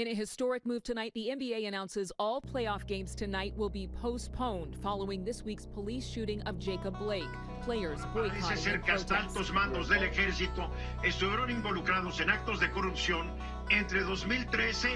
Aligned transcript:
In 0.00 0.08
a 0.08 0.14
historic 0.14 0.64
move 0.64 0.82
tonight, 0.82 1.12
the 1.12 1.28
NBA 1.28 1.68
announces 1.68 2.10
all 2.18 2.40
playoff 2.40 2.86
games 2.86 3.14
tonight 3.14 3.52
will 3.54 3.68
be 3.68 3.86
postponed 4.00 4.74
following 4.76 5.24
this 5.24 5.44
week's 5.44 5.66
police 5.66 6.08
shooting 6.08 6.40
of 6.46 6.58
Jacob 6.58 6.98
Blake. 6.98 7.28
Players 7.60 8.00
Parece 8.14 8.40
boycotting 8.40 8.56
ser 8.56 8.78
the 8.78 8.78
que 8.78 8.94
hasta 8.94 9.14
protests. 9.14 9.36
altos 9.36 9.52
mandos 9.52 9.88
del 9.90 10.02
ejército 10.04 10.70
estuvieron 11.04 11.50
involucrados 11.50 12.18
en 12.22 12.30
actos 12.30 12.60
de 12.60 12.70
corrupción 12.70 13.30
entre 13.68 14.00
2013 14.00 14.88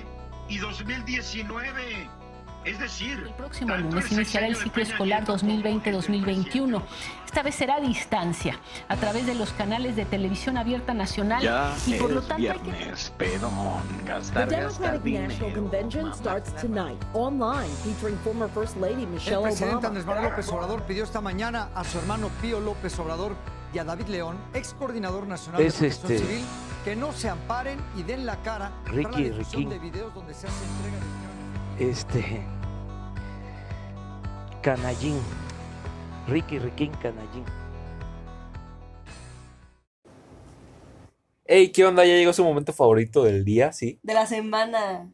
y 0.49 0.57
2019. 0.57 2.24
Es 2.65 2.79
decir, 2.79 3.23
El 3.27 3.35
próximo 3.35 3.77
lunes 3.77 4.11
iniciará 4.11 4.47
el 4.47 4.57
ciclo 4.57 4.83
escolar 4.83 5.21
Nieto 5.21 5.39
como 5.39 5.53
el 5.53 5.63
del 5.63 5.83
2020-2021. 5.83 6.83
Esta 7.27 7.43
vez 7.43 7.55
será 7.57 7.75
a 7.77 7.81
distancia, 7.81 8.59
a 8.89 8.97
través 8.97 9.27
de 9.27 9.35
los 9.35 9.51
canales 9.53 9.97
de 9.97 10.05
televisión 10.05 10.57
abierta 10.57 10.95
nacional 10.95 11.43
Ya 11.43 11.75
y 11.87 11.95
por 11.95 12.11
lo 12.11 12.23
tanto 12.23 12.51
hay 12.51 12.59
que 12.59 12.73
The 12.73 12.85
gastar, 12.87 14.49
gastar 14.49 14.49
Democratic 14.49 15.05
National 15.05 15.05
dinero. 15.05 15.55
Convention 15.55 16.15
starts 16.15 16.55
tonight, 16.55 17.03
online, 17.13 17.69
featuring 17.83 18.17
former 18.19 18.49
First 18.49 18.77
Lady 18.79 19.03
El 19.03 19.09
Michelle 19.09 19.43
presidente 19.43 19.75
Obama. 19.77 19.89
Andrés 19.89 20.07
Manuel 20.07 20.31
López 20.31 20.49
Obrador 20.49 20.83
pidió 20.85 21.05
esta 21.05 21.21
mañana 21.21 21.69
a 21.75 21.85
su 21.85 21.99
hermano 21.99 22.31
Pío 22.41 22.61
López 22.61 22.99
Obrador 22.99 23.35
y 23.75 23.79
a 23.79 23.85
David 23.85 24.07
León, 24.07 24.39
ex 24.55 24.73
coordinador 24.75 25.27
nacional 25.27 25.61
Es 25.61 25.81
de 25.81 25.89
Protección 25.89 26.13
este- 26.13 26.27
Civil, 26.27 26.45
que 26.85 26.97
no 26.97 27.13
se 27.13 27.29
amparen 27.29 27.79
y 27.97 28.05
den 28.05 28.25
la 28.25 28.37
cara 28.43 28.71
para 28.85 28.97
la 28.97 29.09
Ricky, 29.11 29.65
de 29.65 29.79
videos 29.81 30.15
donde 30.15 30.33
se 30.33 30.47
hace 30.47 30.65
entrega 30.65 30.99
de. 31.79 31.91
Este. 31.91 32.54
Canallín. 34.65 35.21
Ricky 36.27 36.59
Riquín 36.59 36.91
Canallín. 36.93 37.45
Hey, 41.45 41.69
¿qué 41.69 41.85
onda? 41.85 42.07
Ya 42.07 42.15
llegó 42.15 42.33
su 42.33 42.43
momento 42.43 42.73
favorito 42.73 43.23
del 43.25 43.45
día, 43.45 43.75
sí. 43.75 44.01
de 44.03 44.15
la 44.15 44.25
semana. 44.25 45.13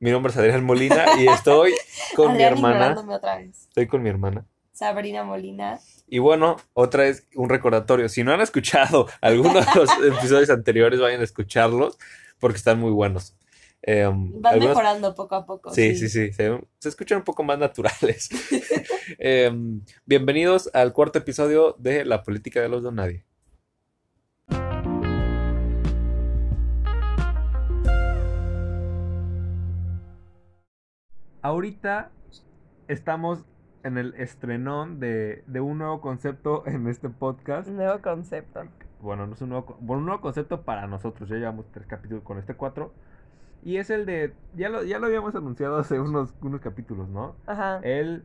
Mi 0.00 0.10
nombre 0.10 0.32
es 0.32 0.36
Adrián 0.36 0.64
Molina 0.64 1.06
y 1.18 1.26
estoy 1.26 1.72
con 2.14 2.36
mi 2.36 2.42
hermana. 2.42 2.74
ignorándome 2.74 3.14
otra 3.14 3.38
vez. 3.38 3.68
Estoy 3.68 3.86
con 3.86 4.02
mi 4.02 4.10
hermana. 4.10 4.44
Sabrina 4.70 5.24
Molina. 5.24 5.80
Y 6.06 6.18
bueno, 6.18 6.56
otra 6.74 7.04
vez 7.04 7.26
un 7.36 7.48
recordatorio. 7.48 8.10
Si 8.10 8.22
no 8.22 8.34
han 8.34 8.42
escuchado 8.42 9.06
alguno 9.22 9.54
de 9.54 9.66
los 9.74 9.88
episodios 10.04 10.50
anteriores, 10.50 11.00
vayan 11.00 11.22
a 11.22 11.24
escucharlos 11.24 11.96
porque 12.38 12.58
están 12.58 12.78
muy 12.78 12.90
buenos. 12.90 13.34
Em, 13.88 14.40
Van 14.42 14.54
algunos- 14.54 14.70
mejorando 14.76 15.14
poco 15.14 15.36
a 15.36 15.46
poco. 15.46 15.70
Sí, 15.72 15.94
sí, 15.94 16.08
sí. 16.08 16.32
Se, 16.32 16.60
se 16.80 16.88
escuchan 16.88 17.18
un 17.18 17.24
poco 17.24 17.44
más 17.44 17.56
naturales. 17.58 18.28
Em, 19.18 19.80
bienvenidos 20.04 20.68
al 20.74 20.92
cuarto 20.92 21.20
episodio 21.20 21.76
de 21.78 22.04
La 22.04 22.24
política 22.24 22.60
de 22.60 22.68
los 22.68 22.82
don 22.82 22.96
nadie. 22.96 23.24
Ahorita 31.42 32.10
estamos 32.88 33.44
en 33.84 33.98
el 33.98 34.14
estrenón 34.14 34.98
de, 34.98 35.44
de 35.46 35.60
un 35.60 35.78
nuevo 35.78 36.00
concepto 36.00 36.64
en 36.66 36.88
este 36.88 37.08
podcast. 37.08 37.68
Nuevo 37.68 38.00
concepto. 38.02 38.62
Bueno, 39.00 39.26
no 39.26 39.34
es 39.34 39.42
un 39.42 39.50
nuevo, 39.50 39.76
bueno, 39.80 40.00
un 40.00 40.06
nuevo 40.06 40.20
concepto 40.20 40.62
para 40.62 40.86
nosotros. 40.86 41.28
Ya 41.28 41.36
llevamos 41.36 41.66
tres 41.72 41.86
capítulos 41.86 42.24
con 42.24 42.38
este 42.38 42.54
cuatro. 42.54 42.92
Y 43.66 43.78
es 43.78 43.90
el 43.90 44.06
de. 44.06 44.32
Ya 44.54 44.68
lo, 44.68 44.84
ya 44.84 45.00
lo 45.00 45.06
habíamos 45.06 45.34
anunciado 45.34 45.78
hace 45.78 45.98
unos, 45.98 46.32
unos 46.40 46.60
capítulos, 46.60 47.08
¿no? 47.08 47.34
Ajá. 47.46 47.80
El 47.82 48.24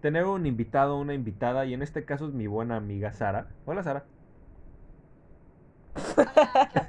tener 0.00 0.26
un 0.26 0.46
invitado, 0.46 0.98
una 0.98 1.14
invitada. 1.14 1.64
Y 1.64 1.74
en 1.74 1.82
este 1.82 2.04
caso 2.04 2.26
es 2.26 2.34
mi 2.34 2.48
buena 2.48 2.74
amiga 2.74 3.12
Sara. 3.12 3.46
Hola, 3.66 3.84
Sara. 3.84 4.04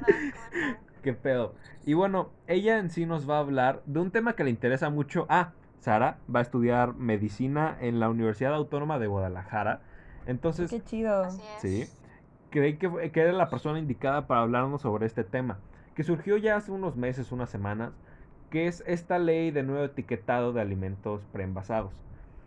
¿Qué 1.04 1.14
pedo? 1.14 1.54
Y 1.86 1.94
bueno, 1.94 2.32
ella 2.48 2.80
en 2.80 2.90
sí 2.90 3.06
nos 3.06 3.30
va 3.30 3.36
a 3.36 3.42
hablar 3.42 3.84
de 3.86 4.00
un 4.00 4.10
tema 4.10 4.34
que 4.34 4.46
le 4.46 4.50
interesa 4.50 4.90
mucho. 4.90 5.28
Ah, 5.30 5.52
Sara 5.78 6.18
va 6.34 6.40
a 6.40 6.42
estudiar 6.42 6.96
medicina 6.96 7.78
en 7.82 8.00
la 8.00 8.10
Universidad 8.10 8.56
Autónoma 8.56 8.98
de 8.98 9.06
Guadalajara. 9.06 9.82
Entonces, 10.26 10.72
Qué 10.72 10.82
chido. 10.82 11.30
Sí. 11.60 11.88
Creí 12.50 12.78
que, 12.78 13.12
que 13.12 13.22
era 13.22 13.32
la 13.32 13.52
persona 13.52 13.78
indicada 13.78 14.26
para 14.26 14.42
hablarnos 14.42 14.82
sobre 14.82 15.06
este 15.06 15.24
tema, 15.24 15.60
que 16.02 16.06
surgió 16.08 16.36
ya 16.38 16.56
hace 16.56 16.72
unos 16.72 16.96
meses, 16.96 17.32
unas 17.32 17.52
semanas, 17.52 17.92
que 18.50 18.66
es 18.66 18.84
esta 18.88 19.20
ley 19.20 19.52
de 19.52 19.62
nuevo 19.62 19.86
etiquetado 19.86 20.52
de 20.52 20.60
alimentos 20.60 21.22
preenvasados. 21.32 21.92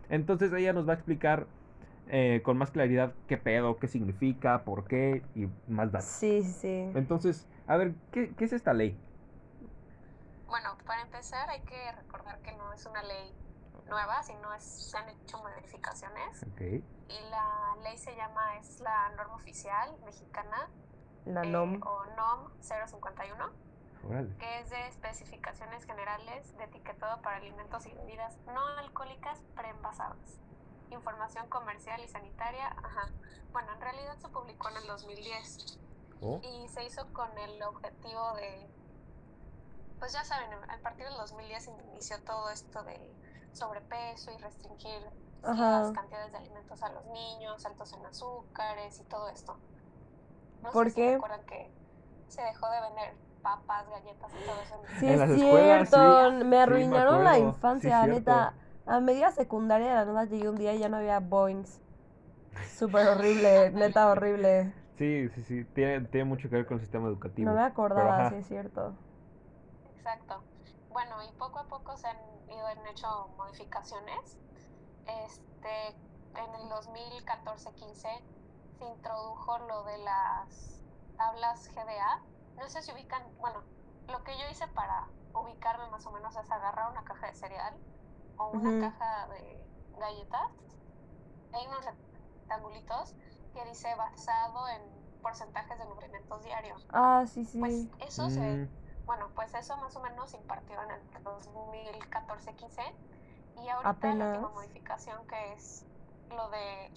Entonces 0.09 0.51
ella 0.51 0.73
nos 0.73 0.85
va 0.85 0.91
a 0.91 0.95
explicar 0.95 1.47
eh, 2.09 2.41
con 2.43 2.57
más 2.57 2.71
claridad 2.71 3.13
qué 3.29 3.37
pedo, 3.37 3.77
qué 3.77 3.87
significa, 3.87 4.65
por 4.65 4.83
qué 4.89 5.23
y 5.35 5.47
más 5.71 5.93
datos. 5.93 6.09
Sí, 6.09 6.43
sí. 6.43 6.89
Entonces, 6.95 7.47
a 7.65 7.77
ver, 7.77 7.93
¿qué, 8.11 8.29
qué 8.37 8.43
es 8.43 8.51
esta 8.51 8.73
ley? 8.73 8.97
Bueno, 10.47 10.77
para 10.85 11.03
empezar 11.03 11.49
hay 11.49 11.61
que 11.61 11.93
recordar 11.93 12.37
que 12.41 12.51
no 12.57 12.73
es 12.73 12.85
una 12.85 13.03
ley 13.03 13.33
nueva, 13.87 14.21
sino 14.23 14.53
es, 14.53 14.63
se 14.63 14.97
han 14.97 15.07
hecho 15.07 15.37
modificaciones 15.37 16.43
Ok. 16.43 16.61
y 17.07 17.29
la 17.29 17.81
ley 17.83 17.97
se 17.97 18.13
llama, 18.17 18.57
es 18.59 18.81
la 18.81 19.11
norma 19.15 19.35
oficial 19.35 19.95
mexicana 20.03 20.69
La 21.25 21.43
eh, 21.43 21.47
NOM. 21.49 21.81
o 21.83 22.05
NOM 22.15 22.49
051, 22.61 23.51
Órale. 24.07 24.37
que 24.37 24.59
es 24.59 24.69
de 24.69 24.87
especificaciones 24.87 25.85
generales 25.85 26.55
de 26.57 26.63
etiquetado 26.65 27.21
para 27.21 27.37
alimentos 27.37 27.85
y 27.85 27.93
bebidas 27.93 28.37
no 28.47 28.65
alcohólicas 28.77 29.39
preenvasadas. 29.55 30.39
Información 30.91 31.47
comercial 31.49 31.99
y 32.03 32.07
sanitaria, 32.07 32.67
ajá. 32.83 33.09
Bueno, 33.51 33.73
en 33.73 33.81
realidad 33.81 34.17
se 34.19 34.29
publicó 34.29 34.69
en 34.69 34.77
el 34.77 34.87
2010 34.87 35.79
Oh, 36.21 36.39
y 36.43 36.67
se 36.69 36.83
hizo 36.85 37.11
con 37.11 37.29
el 37.37 37.61
objetivo 37.63 38.33
de, 38.35 38.69
pues 39.99 40.13
ya 40.13 40.23
saben, 40.23 40.49
a 40.53 40.77
partir 40.79 41.05
del 41.05 41.15
2010 41.17 41.67
inició 41.91 42.21
todo 42.23 42.49
esto 42.51 42.83
del 42.83 43.01
sobrepeso 43.51 44.31
y 44.31 44.37
restringir 44.37 45.09
Ajá. 45.43 45.81
las 45.81 45.91
cantidades 45.91 46.31
de 46.31 46.37
alimentos 46.37 46.81
a 46.83 46.89
los 46.89 47.05
niños, 47.07 47.65
altos 47.65 47.91
en 47.93 48.05
azúcares 48.05 48.99
y 48.99 49.03
todo 49.03 49.27
esto. 49.29 49.57
No 50.65 50.73
¿Por 50.73 50.85
sé 50.85 50.91
si 50.91 50.95
qué? 50.95 51.13
recuerdan 51.13 51.45
que 51.45 51.71
se 52.27 52.41
dejó 52.41 52.69
de 52.69 52.81
vender 52.81 53.15
papas, 53.41 53.87
galletas 53.89 54.31
y 54.33 54.45
todo 54.45 54.59
eso. 54.61 54.75
Sí, 54.99 55.07
En 55.07 55.13
es 55.13 55.19
las 55.19 55.31
cierto. 55.31 55.97
sí. 56.31 56.45
Me 56.45 56.57
arruinaron 56.59 57.23
la 57.23 57.37
infancia, 57.39 58.07
neta. 58.07 58.53
A 58.87 58.99
media 58.99 59.31
secundaria 59.31 59.89
de 59.89 59.95
la 59.95 60.05
nada 60.05 60.25
llegué 60.25 60.47
un 60.49 60.57
día 60.57 60.73
y 60.73 60.79
ya 60.79 60.89
no 60.89 60.97
había 60.97 61.19
boings. 61.19 61.79
Súper 62.77 63.07
horrible, 63.07 63.71
neta 63.73 64.07
horrible. 64.09 64.73
Sí, 64.97 65.27
sí, 65.35 65.43
sí. 65.43 65.65
Tiene, 65.73 66.01
tiene 66.07 66.25
mucho 66.25 66.49
que 66.49 66.55
ver 66.55 66.65
con 66.65 66.75
el 66.75 66.81
sistema 66.81 67.07
educativo. 67.07 67.49
No 67.49 67.55
me 67.55 67.61
acordaba, 67.63 68.29
sí 68.29 68.35
es 68.35 68.47
cierto. 68.47 68.95
Exacto. 69.95 70.43
Bueno, 70.89 71.15
y 71.23 71.31
poco 71.37 71.59
a 71.59 71.67
poco 71.67 71.95
se 71.97 72.07
han 72.07 72.17
ido 72.49 72.65
han 72.67 72.85
hecho 72.87 73.07
modificaciones. 73.37 74.37
Este, 75.07 75.89
en 76.35 76.55
el 76.61 76.69
2014-15 76.69 78.07
se 78.79 78.85
introdujo 78.85 79.57
lo 79.59 79.83
de 79.83 79.97
las 79.99 80.83
tablas 81.17 81.67
GDA. 81.75 82.25
No 82.57 82.69
sé 82.69 82.81
si 82.81 82.91
ubican, 82.93 83.23
bueno, 83.37 83.63
lo 84.07 84.23
que 84.23 84.37
yo 84.37 84.47
hice 84.49 84.67
para 84.69 85.09
ubicarme 85.33 85.89
más 85.89 86.05
o 86.07 86.11
menos 86.11 86.35
es 86.35 86.51
agarrar 86.51 86.91
una 86.91 87.03
caja 87.03 87.27
de 87.27 87.35
cereal 87.35 87.73
o 88.37 88.49
una 88.49 88.77
caja 88.77 89.27
de 89.29 89.67
galletas. 89.99 90.41
Hay 91.53 91.65
unos 91.67 91.85
rectangulitos 91.85 93.15
que 93.53 93.65
dice 93.65 93.93
basado 93.95 94.67
en 94.69 94.81
porcentajes 95.21 95.77
de 95.79 95.85
nutrimentos 95.85 96.43
diarios. 96.43 96.85
Ah, 96.89 97.25
sí, 97.27 97.43
sí. 97.45 97.59
Pues 97.59 97.87
eso 97.99 98.29
se, 98.29 98.41
Mm, 98.41 98.67
bueno, 99.05 99.31
pues 99.35 99.53
eso 99.55 99.77
más 99.77 99.95
o 99.95 100.01
menos 100.01 100.31
se 100.31 100.37
impartió 100.37 100.81
en 100.83 100.91
el 100.91 101.23
2014-15 101.23 102.83
y 103.55 103.69
ahorita 103.69 103.91
la 103.91 103.91
Apenas. 103.91 104.27
última 104.27 104.49
modificación 104.49 105.25
que 105.27 105.53
es 105.53 105.85
lo 106.29 106.49
de 106.49 106.91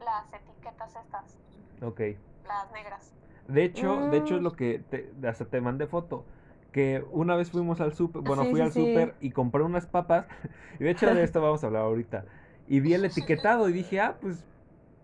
las 0.00 0.32
etiquetas 0.32 0.96
estas, 0.96 1.38
ok. 1.82 2.00
las 2.44 2.70
negras. 2.72 3.14
De 3.46 3.64
hecho, 3.64 4.04
de 4.06 4.18
hecho 4.18 4.36
es 4.36 4.42
Mm. 4.42 4.42
lo 4.42 4.52
que 4.56 4.78
te, 4.80 5.12
hasta 5.26 5.46
te 5.48 5.60
mandé 5.60 5.86
foto. 5.86 6.26
Que 6.72 7.02
una 7.10 7.34
vez 7.36 7.50
fuimos 7.50 7.80
al 7.80 7.94
súper, 7.94 8.20
bueno, 8.22 8.44
Sí, 8.44 8.48
fui 8.48 8.60
sí, 8.60 8.60
al 8.60 8.72
sí. 8.72 8.74
súper 8.74 9.16
y 9.20 9.30
compré 9.30 9.62
unas 9.62 9.86
papas. 9.86 10.26
Y 10.80 10.84
de 10.84 10.90
hecho 10.90 11.10
de 11.12 11.22
esto 11.24 11.40
vamos 11.40 11.64
a 11.64 11.66
hablar 11.68 11.82
ahorita. 11.82 12.26
Y 12.66 12.80
vi 12.80 12.92
el 12.94 13.04
etiquetado 13.04 13.68
y 13.68 13.72
dije, 13.72 14.00
ah, 14.00 14.18
pues, 14.20 14.46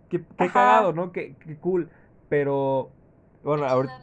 qué, 0.08 0.26
qué 0.37 0.52
cagado, 0.52 0.93
¿no? 0.93 1.12
Qué, 1.12 1.37
qué 1.38 1.58
cool. 1.58 1.90
Pero, 2.29 2.97
bueno, 3.43 3.67
ahorita... 3.67 3.94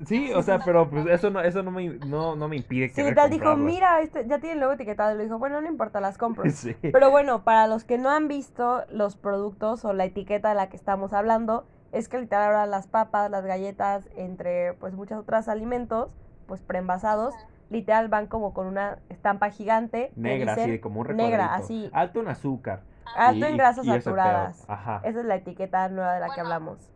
Sí, 0.06 0.32
o 0.32 0.42
sea, 0.42 0.58
pero 0.64 0.88
pues 0.88 1.06
eso 1.06 1.30
no, 1.30 1.40
eso 1.40 1.62
no 1.62 1.70
me, 1.70 1.88
no, 2.06 2.34
no 2.36 2.48
me 2.48 2.56
impide 2.56 2.88
Sí, 2.88 2.94
querer 2.94 3.14
tal 3.14 3.30
dijo, 3.30 3.54
mira, 3.56 4.00
este, 4.00 4.26
ya 4.26 4.38
tiene 4.38 4.54
el 4.54 4.60
logo 4.60 4.72
etiquetado. 4.72 5.14
Y 5.14 5.18
le 5.18 5.24
dijo, 5.24 5.38
bueno, 5.38 5.60
no 5.60 5.68
importa, 5.68 6.00
las 6.00 6.16
compro. 6.18 6.44
Sí. 6.50 6.74
Pero 6.80 7.10
bueno, 7.10 7.44
para 7.44 7.66
los 7.66 7.84
que 7.84 7.98
no 7.98 8.10
han 8.10 8.26
visto 8.28 8.82
los 8.90 9.16
productos 9.16 9.84
o 9.84 9.92
la 9.92 10.04
etiqueta 10.04 10.48
de 10.50 10.54
la 10.54 10.68
que 10.68 10.76
estamos 10.76 11.12
hablando, 11.12 11.66
es 11.92 12.08
que 12.08 12.18
literal 12.20 12.46
ahora 12.46 12.66
las 12.66 12.86
papas, 12.86 13.30
las 13.30 13.44
galletas, 13.44 14.08
entre 14.16 14.74
pues 14.74 14.94
muchos 14.94 15.18
otros 15.18 15.48
alimentos, 15.48 16.14
pues 16.46 16.62
preenvasados, 16.62 17.34
literal 17.68 18.08
van 18.08 18.26
como 18.26 18.54
con 18.54 18.66
una 18.66 18.98
estampa 19.10 19.50
gigante. 19.50 20.12
que 20.14 20.20
Negra, 20.20 20.52
así, 20.52 20.62
dicen 20.62 20.80
como 20.80 21.00
un 21.00 21.16
negra, 21.16 21.48
recuadrito. 21.54 21.64
así. 21.64 21.90
Alto 21.92 22.20
en 22.20 22.28
azúcar. 22.28 22.82
Alto 23.16 23.46
y- 23.46 23.48
en 23.50 23.56
grasas 23.56 23.86
saturadas. 23.86 24.64
Ajá. 24.68 25.00
Esa 25.04 25.20
es 25.20 25.26
la 25.26 25.36
etiqueta 25.36 25.88
nueva 25.88 26.14
de 26.14 26.20
la 26.20 26.30
que 26.34 26.40
hablamos. 26.40 26.90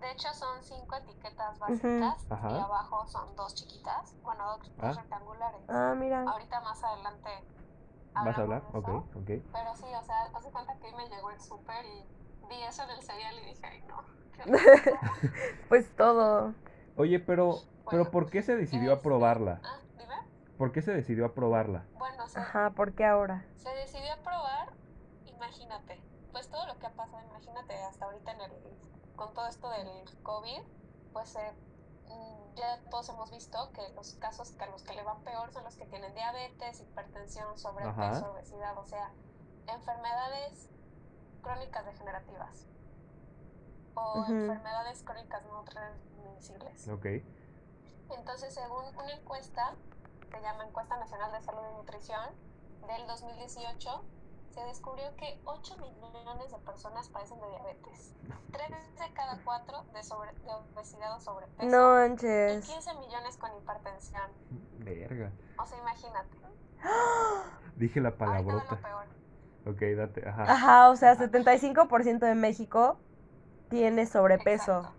De 0.00 0.10
hecho, 0.12 0.32
son 0.34 0.62
cinco 0.62 0.96
etiquetas 0.96 1.58
básicas 1.58 2.26
y 2.30 2.60
abajo 2.60 3.06
son 3.06 3.34
dos 3.36 3.54
chiquitas, 3.54 4.16
bueno, 4.22 4.44
dos, 4.46 4.70
Ah. 4.78 4.88
dos 4.88 4.96
rectangulares. 4.96 5.60
Ah, 5.68 5.94
mira. 5.96 6.22
Ahorita 6.22 6.60
más 6.60 6.82
adelante. 6.84 7.30
¿Vas 8.14 8.38
a 8.38 8.42
hablar? 8.42 8.62
de 8.62 8.78
Ok, 8.78 8.88
eso. 8.88 9.08
ok. 9.14 9.30
Pero 9.52 9.76
sí, 9.76 9.86
o 9.94 10.02
sea, 10.04 10.16
hace 10.34 10.50
cuenta 10.50 10.76
que 10.80 10.86
hoy 10.88 10.94
me 10.94 11.08
llegó 11.08 11.30
el 11.30 11.40
súper 11.40 11.84
y 11.84 12.04
vi 12.48 12.62
eso 12.62 12.82
en 12.84 12.90
el 12.90 13.02
cereal 13.02 13.34
y 13.42 13.46
dije, 13.46 13.66
ay, 13.66 13.82
no. 13.88 13.96
qué 14.36 14.44
rico". 14.44 14.98
Pues 15.68 15.88
todo. 15.96 16.54
Oye, 16.96 17.20
pero, 17.20 17.60
pero 17.90 18.10
¿por 18.10 18.30
qué 18.30 18.42
se 18.42 18.56
decidió 18.56 18.92
este, 18.92 19.00
aprobarla? 19.00 19.60
Ah, 19.62 19.78
dime. 19.98 20.14
¿Por 20.56 20.72
qué 20.72 20.82
se 20.82 20.92
decidió 20.92 21.26
aprobarla? 21.26 21.86
Bueno, 21.98 22.28
se, 22.28 22.38
Ajá, 22.40 22.70
¿por 22.70 22.92
qué 22.94 23.04
ahora? 23.04 23.44
se 23.56 23.68
decidió 23.70 24.12
aprobar, 24.14 24.68
imagínate, 25.26 26.00
pues 26.32 26.48
todo 26.50 26.66
lo 26.66 26.78
que 26.78 26.86
ha 26.86 26.94
pasado, 26.94 27.22
imagínate 27.28 27.74
hasta 27.84 28.06
ahorita 28.06 28.32
en 28.32 28.40
el, 28.42 28.52
con 29.18 29.34
todo 29.34 29.46
esto 29.48 29.68
del 29.68 30.22
COVID, 30.22 30.62
pues 31.12 31.34
eh, 31.36 31.52
mm, 32.06 32.54
ya 32.54 32.80
todos 32.90 33.08
hemos 33.10 33.30
visto 33.30 33.70
que 33.72 33.86
los 33.94 34.14
casos 34.14 34.52
que 34.52 34.64
a 34.64 34.68
los 34.68 34.82
que 34.82 34.94
le 34.94 35.02
van 35.02 35.20
peor 35.22 35.52
son 35.52 35.64
los 35.64 35.76
que 35.76 35.84
tienen 35.84 36.14
diabetes, 36.14 36.80
hipertensión, 36.80 37.58
sobrepeso, 37.58 38.00
Ajá. 38.00 38.30
obesidad, 38.30 38.78
o 38.78 38.86
sea, 38.86 39.12
enfermedades 39.66 40.70
crónicas 41.42 41.84
degenerativas 41.84 42.66
o 43.94 44.24
enfermedades 44.28 45.02
crónicas 45.02 45.44
no 45.46 45.64
transmisibles. 45.64 46.88
Ok. 46.88 47.06
Entonces, 48.16 48.54
según 48.54 48.84
una 48.96 49.12
encuesta, 49.12 49.74
se 50.30 50.40
llama 50.40 50.66
Encuesta 50.66 50.96
Nacional 50.96 51.32
de 51.32 51.42
Salud 51.42 51.62
y 51.72 51.74
Nutrición, 51.74 52.30
del 52.86 53.06
2018, 53.06 54.04
se 54.58 54.64
descubrió 54.66 55.04
que 55.16 55.38
8 55.44 55.76
millones 55.76 56.50
de 56.50 56.58
personas 56.58 57.08
padecen 57.08 57.38
de 57.40 57.48
diabetes, 57.48 58.14
3 58.50 58.68
de 58.98 59.14
cada 59.14 59.38
4 59.44 59.84
de, 59.94 60.02
sobre, 60.02 60.32
de 60.32 60.52
obesidad 60.74 61.16
o 61.16 61.20
sobrepeso, 61.20 61.68
No 61.68 62.04
y 62.04 62.08
manches. 62.08 62.66
15 62.66 62.94
millones 62.94 63.36
con 63.36 63.50
hipertensión. 63.56 64.30
Verga. 64.78 65.30
O 65.58 65.66
sea, 65.66 65.78
imagínate. 65.78 66.36
Dije 67.76 68.00
la 68.00 68.16
palabrota. 68.16 68.66
lo 68.74 68.80
peor. 68.80 69.06
Ok, 69.66 69.80
date, 69.96 70.28
ajá. 70.28 70.42
Ajá, 70.50 70.90
o 70.90 70.96
sea, 70.96 71.14
75% 71.16 72.18
de 72.20 72.34
México 72.34 72.98
tiene 73.68 74.06
sobrepeso. 74.06 74.78
Exacto. 74.78 74.98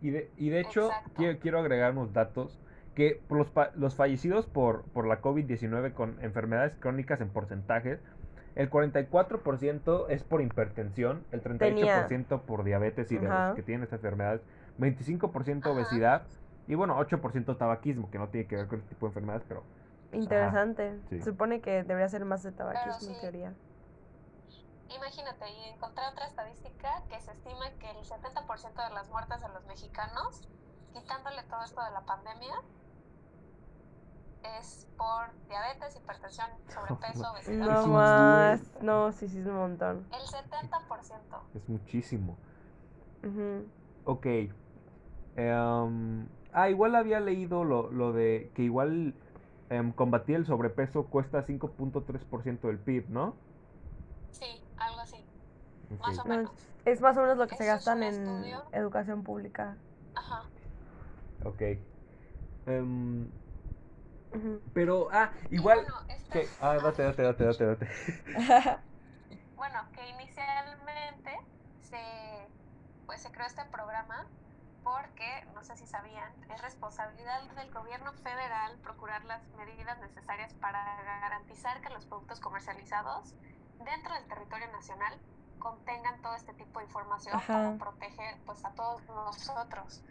Y 0.00 0.10
de, 0.10 0.32
y 0.36 0.48
de 0.48 0.60
hecho, 0.60 0.90
quiero, 1.14 1.38
quiero 1.38 1.60
agregar 1.60 1.92
unos 1.92 2.12
datos 2.12 2.58
que 2.96 3.22
los, 3.30 3.48
pa- 3.50 3.70
los 3.74 3.94
fallecidos 3.94 4.46
por, 4.46 4.82
por 4.86 5.06
la 5.06 5.20
COVID-19 5.22 5.94
con 5.94 6.18
enfermedades 6.24 6.74
crónicas 6.76 7.20
en 7.20 7.28
porcentajes, 7.30 8.00
el 8.54 8.70
44% 8.70 10.06
es 10.08 10.22
por 10.24 10.42
hipertensión, 10.42 11.24
el 11.30 11.42
38% 11.42 12.42
por 12.42 12.64
diabetes 12.64 13.10
y 13.10 13.18
de 13.18 13.26
Ajá. 13.26 13.46
los 13.48 13.56
que 13.56 13.62
tienen 13.62 13.82
estas 13.84 13.98
enfermedades, 13.98 14.42
25% 14.78 15.60
Ajá. 15.60 15.70
obesidad 15.70 16.22
y 16.66 16.74
bueno, 16.74 16.98
8% 16.98 17.56
tabaquismo, 17.56 18.10
que 18.10 18.18
no 18.18 18.28
tiene 18.28 18.46
que 18.46 18.56
ver 18.56 18.66
con 18.68 18.80
este 18.80 18.90
tipo 18.90 19.06
de 19.06 19.10
enfermedades, 19.10 19.44
pero 19.48 19.62
Interesante. 20.12 21.00
sí. 21.08 21.18
Se 21.18 21.30
supone 21.30 21.60
que 21.60 21.82
debería 21.84 22.08
ser 22.08 22.24
más 22.24 22.42
de 22.42 22.52
tabaquismo 22.52 23.00
sí. 23.00 23.14
en 23.14 23.20
teoría. 23.20 23.54
Imagínate, 24.94 25.48
y 25.48 25.68
encontré 25.70 26.04
otra 26.12 26.26
estadística 26.26 27.02
que 27.08 27.18
se 27.20 27.32
estima 27.32 27.70
que 27.80 27.90
el 27.90 28.04
70% 28.04 28.88
de 28.88 28.94
las 28.94 29.08
muertes 29.08 29.40
de 29.40 29.48
los 29.48 29.64
mexicanos, 29.66 30.46
quitándole 30.92 31.42
todo 31.44 31.64
esto 31.64 31.82
de 31.82 31.90
la 31.92 32.02
pandemia, 32.02 32.54
es 34.58 34.86
por 34.96 35.30
diabetes, 35.48 35.96
hipertensión, 35.96 36.48
sobrepeso, 36.68 37.30
obesidad. 37.32 37.82
No 37.82 37.86
más. 37.88 38.82
No, 38.82 39.12
sí, 39.12 39.28
sí, 39.28 39.38
es 39.38 39.46
un 39.46 39.54
montón. 39.54 40.06
El 40.12 40.22
70%. 40.22 41.42
es 41.54 41.68
muchísimo. 41.68 42.36
Ujú. 43.22 43.66
Ok. 44.04 44.26
Em, 45.36 46.26
ah, 46.52 46.68
igual 46.68 46.94
había 46.94 47.20
leído 47.20 47.64
lo, 47.64 47.90
lo 47.90 48.12
de 48.12 48.50
que 48.54 48.62
igual 48.62 49.14
em, 49.70 49.92
combatir 49.92 50.36
el 50.36 50.46
sobrepeso 50.46 51.04
cuesta 51.04 51.42
5.3% 51.42 52.68
del 52.68 52.78
PIB, 52.78 53.08
¿no? 53.08 53.34
Sí, 54.32 54.46
algo 54.76 55.00
así, 55.00 55.16
más 56.00 56.18
o 56.18 56.24
No, 56.24 56.30
menos. 56.36 56.50
Es 56.84 57.00
más 57.00 57.16
o 57.16 57.20
menos 57.22 57.38
lo 57.38 57.46
que 57.48 57.56
se 57.56 57.64
gastan 57.64 58.02
en 58.02 58.14
estudio. 58.14 58.64
educación 58.72 59.22
pública. 59.22 59.76
Ajá. 60.14 60.42
Ok. 61.44 61.62
Pero, 64.74 65.08
ah, 65.12 65.30
igual... 65.50 65.78
bueno, 65.82 65.94
esta- 66.08 66.32
que- 66.32 66.48
ah, 66.60 66.74
date, 66.82 67.02
date, 67.02 67.22
date, 67.22 67.44
date, 67.44 67.66
date. 67.66 67.88
Bueno, 69.56 69.78
que 69.94 70.08
inicialmente 70.08 71.38
se, 71.82 71.98
pues, 73.06 73.22
se 73.22 73.30
creó 73.30 73.46
este 73.46 73.64
programa 73.66 74.26
porque, 74.82 75.44
no 75.54 75.62
sé 75.62 75.76
si 75.76 75.86
sabían, 75.86 76.32
es 76.50 76.60
responsabilidad 76.60 77.40
del 77.54 77.70
gobierno 77.70 78.12
federal 78.24 78.76
procurar 78.82 79.24
las 79.24 79.40
medidas 79.54 80.00
necesarias 80.00 80.52
para 80.54 80.82
garantizar 81.20 81.80
que 81.80 81.90
los 81.90 82.04
productos 82.06 82.40
comercializados 82.40 83.34
dentro 83.78 84.14
del 84.14 84.26
territorio 84.26 84.66
nacional 84.72 85.14
contengan 85.60 86.20
todo 86.22 86.34
este 86.34 86.52
tipo 86.54 86.80
de 86.80 86.86
información 86.86 87.36
Ajá. 87.36 87.52
para 87.52 87.78
proteger 87.78 88.34
pues, 88.44 88.64
a 88.64 88.70
todos 88.74 89.06
nosotros. 89.08 90.02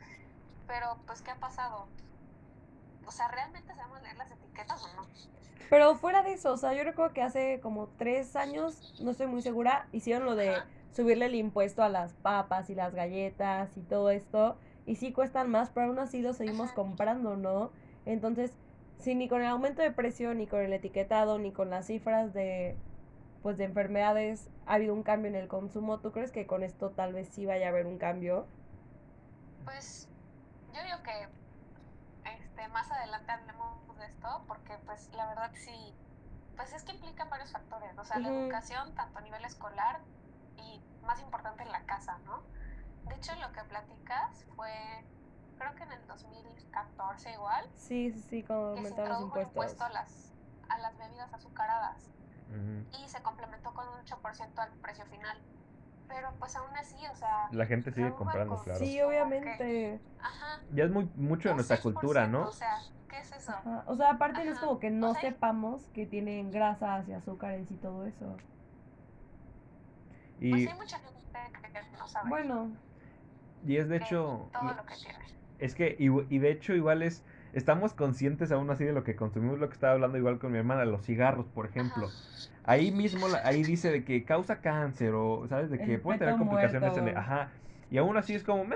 Pero, 0.67 0.97
pues, 1.05 1.21
¿qué 1.21 1.31
ha 1.31 1.39
pasado? 1.39 1.87
O 3.07 3.11
sea, 3.11 3.27
¿realmente 3.27 3.73
sabemos 3.75 4.01
leer 4.01 4.17
las 4.17 4.31
etiquetas 4.31 4.83
o 4.83 4.87
no? 4.95 5.07
Pero 5.69 5.95
fuera 5.95 6.21
de 6.21 6.33
eso, 6.33 6.51
o 6.53 6.57
sea, 6.57 6.73
yo 6.73 6.83
recuerdo 6.83 7.13
que 7.13 7.21
hace 7.21 7.59
como 7.61 7.87
tres 7.97 8.35
años, 8.35 8.93
no 8.99 9.11
estoy 9.11 9.27
muy 9.27 9.41
segura, 9.41 9.87
hicieron 9.91 10.25
lo 10.25 10.35
de 10.35 10.49
Ajá. 10.49 10.65
subirle 10.93 11.27
el 11.27 11.35
impuesto 11.35 11.81
a 11.81 11.89
las 11.89 12.13
papas 12.13 12.69
y 12.69 12.75
las 12.75 12.93
galletas 12.93 13.77
y 13.77 13.81
todo 13.81 14.09
esto. 14.09 14.57
Y 14.85 14.95
sí 14.95 15.13
cuestan 15.13 15.49
más, 15.49 15.69
pero 15.69 15.87
aún 15.87 15.99
así 15.99 16.21
lo 16.21 16.33
seguimos 16.33 16.67
Ajá. 16.67 16.75
comprando, 16.75 17.37
¿no? 17.37 17.71
Entonces, 18.05 18.51
si 18.99 19.15
ni 19.15 19.29
con 19.29 19.41
el 19.41 19.47
aumento 19.47 19.81
de 19.81 19.91
precio, 19.91 20.33
ni 20.33 20.45
con 20.47 20.59
el 20.61 20.73
etiquetado, 20.73 21.39
ni 21.39 21.51
con 21.51 21.69
las 21.69 21.87
cifras 21.87 22.33
de, 22.33 22.75
pues, 23.41 23.57
de 23.57 23.63
enfermedades 23.65 24.49
ha 24.65 24.73
habido 24.73 24.93
un 24.93 25.03
cambio 25.03 25.29
en 25.29 25.35
el 25.35 25.47
consumo, 25.47 25.99
¿tú 25.99 26.11
crees 26.11 26.31
que 26.31 26.45
con 26.47 26.63
esto 26.63 26.89
tal 26.89 27.13
vez 27.13 27.27
sí 27.29 27.45
vaya 27.45 27.67
a 27.67 27.69
haber 27.69 27.85
un 27.85 27.97
cambio? 27.97 28.45
Pues 29.63 30.07
yo 30.73 30.83
digo 30.83 30.97
que 31.03 31.40
más 32.71 32.89
adelante 32.91 33.31
hablemos 33.31 33.97
de 33.97 34.05
esto, 34.05 34.43
porque 34.47 34.77
pues 34.85 35.09
la 35.13 35.27
verdad 35.27 35.51
sí, 35.53 35.95
pues 36.55 36.73
es 36.73 36.83
que 36.83 36.93
implica 36.93 37.25
varios 37.25 37.51
factores, 37.51 37.97
o 37.97 38.03
sea, 38.05 38.19
la 38.19 38.29
educación 38.29 38.93
tanto 38.95 39.19
a 39.19 39.21
nivel 39.21 39.43
escolar 39.45 40.01
y 40.57 40.81
más 41.03 41.21
importante 41.21 41.63
en 41.63 41.71
la 41.71 41.83
casa, 41.85 42.17
¿no? 42.25 42.43
De 43.07 43.15
hecho, 43.15 43.33
lo 43.35 43.51
que 43.51 43.63
platicas 43.63 44.45
fue, 44.55 44.71
creo 45.57 45.75
que 45.75 45.83
en 45.83 45.91
el 45.91 46.07
2014 46.07 47.31
igual, 47.33 47.69
Sí, 47.75 48.11
sí, 48.11 48.21
sí, 48.21 48.43
cuando 48.43 48.69
aumentaron 48.69 49.21
los 49.23 49.33
un 49.33 49.41
impuesto 49.41 49.83
a 49.83 49.89
las, 49.89 50.33
a 50.69 50.77
las 50.79 50.97
bebidas 50.97 51.33
azucaradas 51.33 52.11
y 52.91 53.07
se 53.07 53.21
complementó 53.23 53.73
con 53.73 53.87
un 53.87 54.03
8% 54.05 54.59
al 54.59 54.71
precio 54.81 55.05
final. 55.05 55.41
Pero 56.13 56.29
pues 56.39 56.55
aún 56.55 56.75
así, 56.75 56.95
o 57.11 57.15
sea... 57.15 57.49
La 57.53 57.65
gente 57.65 57.91
sigue 57.91 58.11
comprando, 58.13 58.55
claro. 58.63 58.85
Sí, 58.85 59.01
obviamente. 59.01 59.99
Ajá. 60.19 60.61
Ya 60.73 60.85
es 60.85 60.91
muy 60.91 61.09
mucho 61.15 61.49
de 61.49 61.55
nuestra 61.55 61.81
cultura, 61.81 62.21
6%, 62.21 62.39
¿no? 62.39 62.47
O 62.47 62.51
sea, 62.51 62.77
¿qué 63.09 63.19
es 63.19 63.31
eso? 63.31 63.51
Ajá, 63.51 63.83
O 63.87 63.95
sea, 63.95 64.11
aparte 64.11 64.45
no 64.45 64.51
es 64.51 64.59
como 64.59 64.79
que 64.79 64.89
o 64.89 64.93
no 64.93 65.13
sea, 65.13 65.21
sepamos 65.21 65.87
que 65.93 66.05
tienen 66.05 66.51
grasas 66.51 67.07
y 67.09 67.13
azúcares 67.13 67.69
y 67.71 67.77
todo 67.77 68.05
eso. 68.05 68.35
Pues 70.49 70.63
Y, 70.63 70.67
hay 70.67 70.73
mucha 70.77 70.99
gente 70.99 71.39
que 71.73 71.97
no 71.97 72.07
sabe 72.07 72.29
Bueno, 72.29 72.77
y 73.65 73.77
es 73.77 73.89
de 73.89 73.97
hecho... 73.97 74.49
todo 74.51 74.63
lo- 74.63 74.73
lo 74.73 74.85
que 74.85 74.95
tiene. 74.95 75.19
Es 75.59 75.75
que, 75.75 75.95
y, 75.99 76.07
y 76.35 76.39
de 76.39 76.51
hecho, 76.51 76.73
igual 76.73 77.03
es. 77.03 77.23
Estamos 77.53 77.93
conscientes 77.93 78.51
aún 78.51 78.69
así 78.69 78.85
de 78.85 78.93
lo 78.93 79.03
que 79.03 79.15
consumimos, 79.15 79.59
lo 79.59 79.67
que 79.67 79.73
estaba 79.73 79.93
hablando 79.93 80.17
igual 80.17 80.39
con 80.39 80.51
mi 80.53 80.57
hermana, 80.57 80.85
los 80.85 81.01
cigarros, 81.05 81.47
por 81.47 81.65
ejemplo. 81.65 82.07
Ahí 82.63 82.91
mismo, 82.91 83.27
la- 83.27 83.41
ahí 83.43 83.63
dice 83.63 83.91
de 83.91 84.03
que 84.05 84.23
causa 84.23 84.61
cáncer 84.61 85.13
o, 85.15 85.47
¿sabes? 85.47 85.71
De 85.71 85.79
que 85.79 85.95
El 85.95 86.01
puede 86.01 86.19
tener 86.19 86.37
complicaciones 86.37 86.95
en 86.95 87.07
el. 87.07 87.17
Ajá. 87.17 87.49
Y 87.89 87.97
aún 87.97 88.15
así 88.17 88.35
es 88.35 88.43
como, 88.43 88.63
"Meh, 88.65 88.75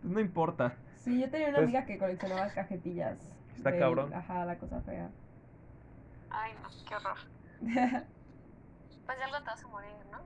pues 0.00 0.12
no 0.14 0.20
importa. 0.20 0.72
sí, 0.96 1.20
yo 1.20 1.28
tenía 1.30 1.48
una 1.48 1.56
Pues- 1.58 1.64
amiga 1.64 1.84
que 1.84 1.98
coleccionaba 1.98 2.48
cajetillas. 2.48 3.18
Está 3.58 3.76
cabrón. 3.78 4.14
Ajá, 4.14 4.46
la 4.46 4.56
cosa 4.56 4.80
fea. 4.80 5.10
Ay, 6.30 6.52
no, 6.62 6.68
qué 6.88 6.94
horror. 6.94 7.18
Pues 9.06 9.18
de 9.18 9.24
algo 9.24 9.38
te 9.38 9.44
vas 9.44 9.64
a 9.64 9.68
morir, 9.68 9.90
¿no? 10.10 10.18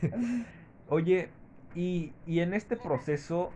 Oye, 0.88 1.30
y, 1.74 2.12
y 2.26 2.40
en 2.40 2.52
este 2.54 2.76
proceso, 2.76 3.50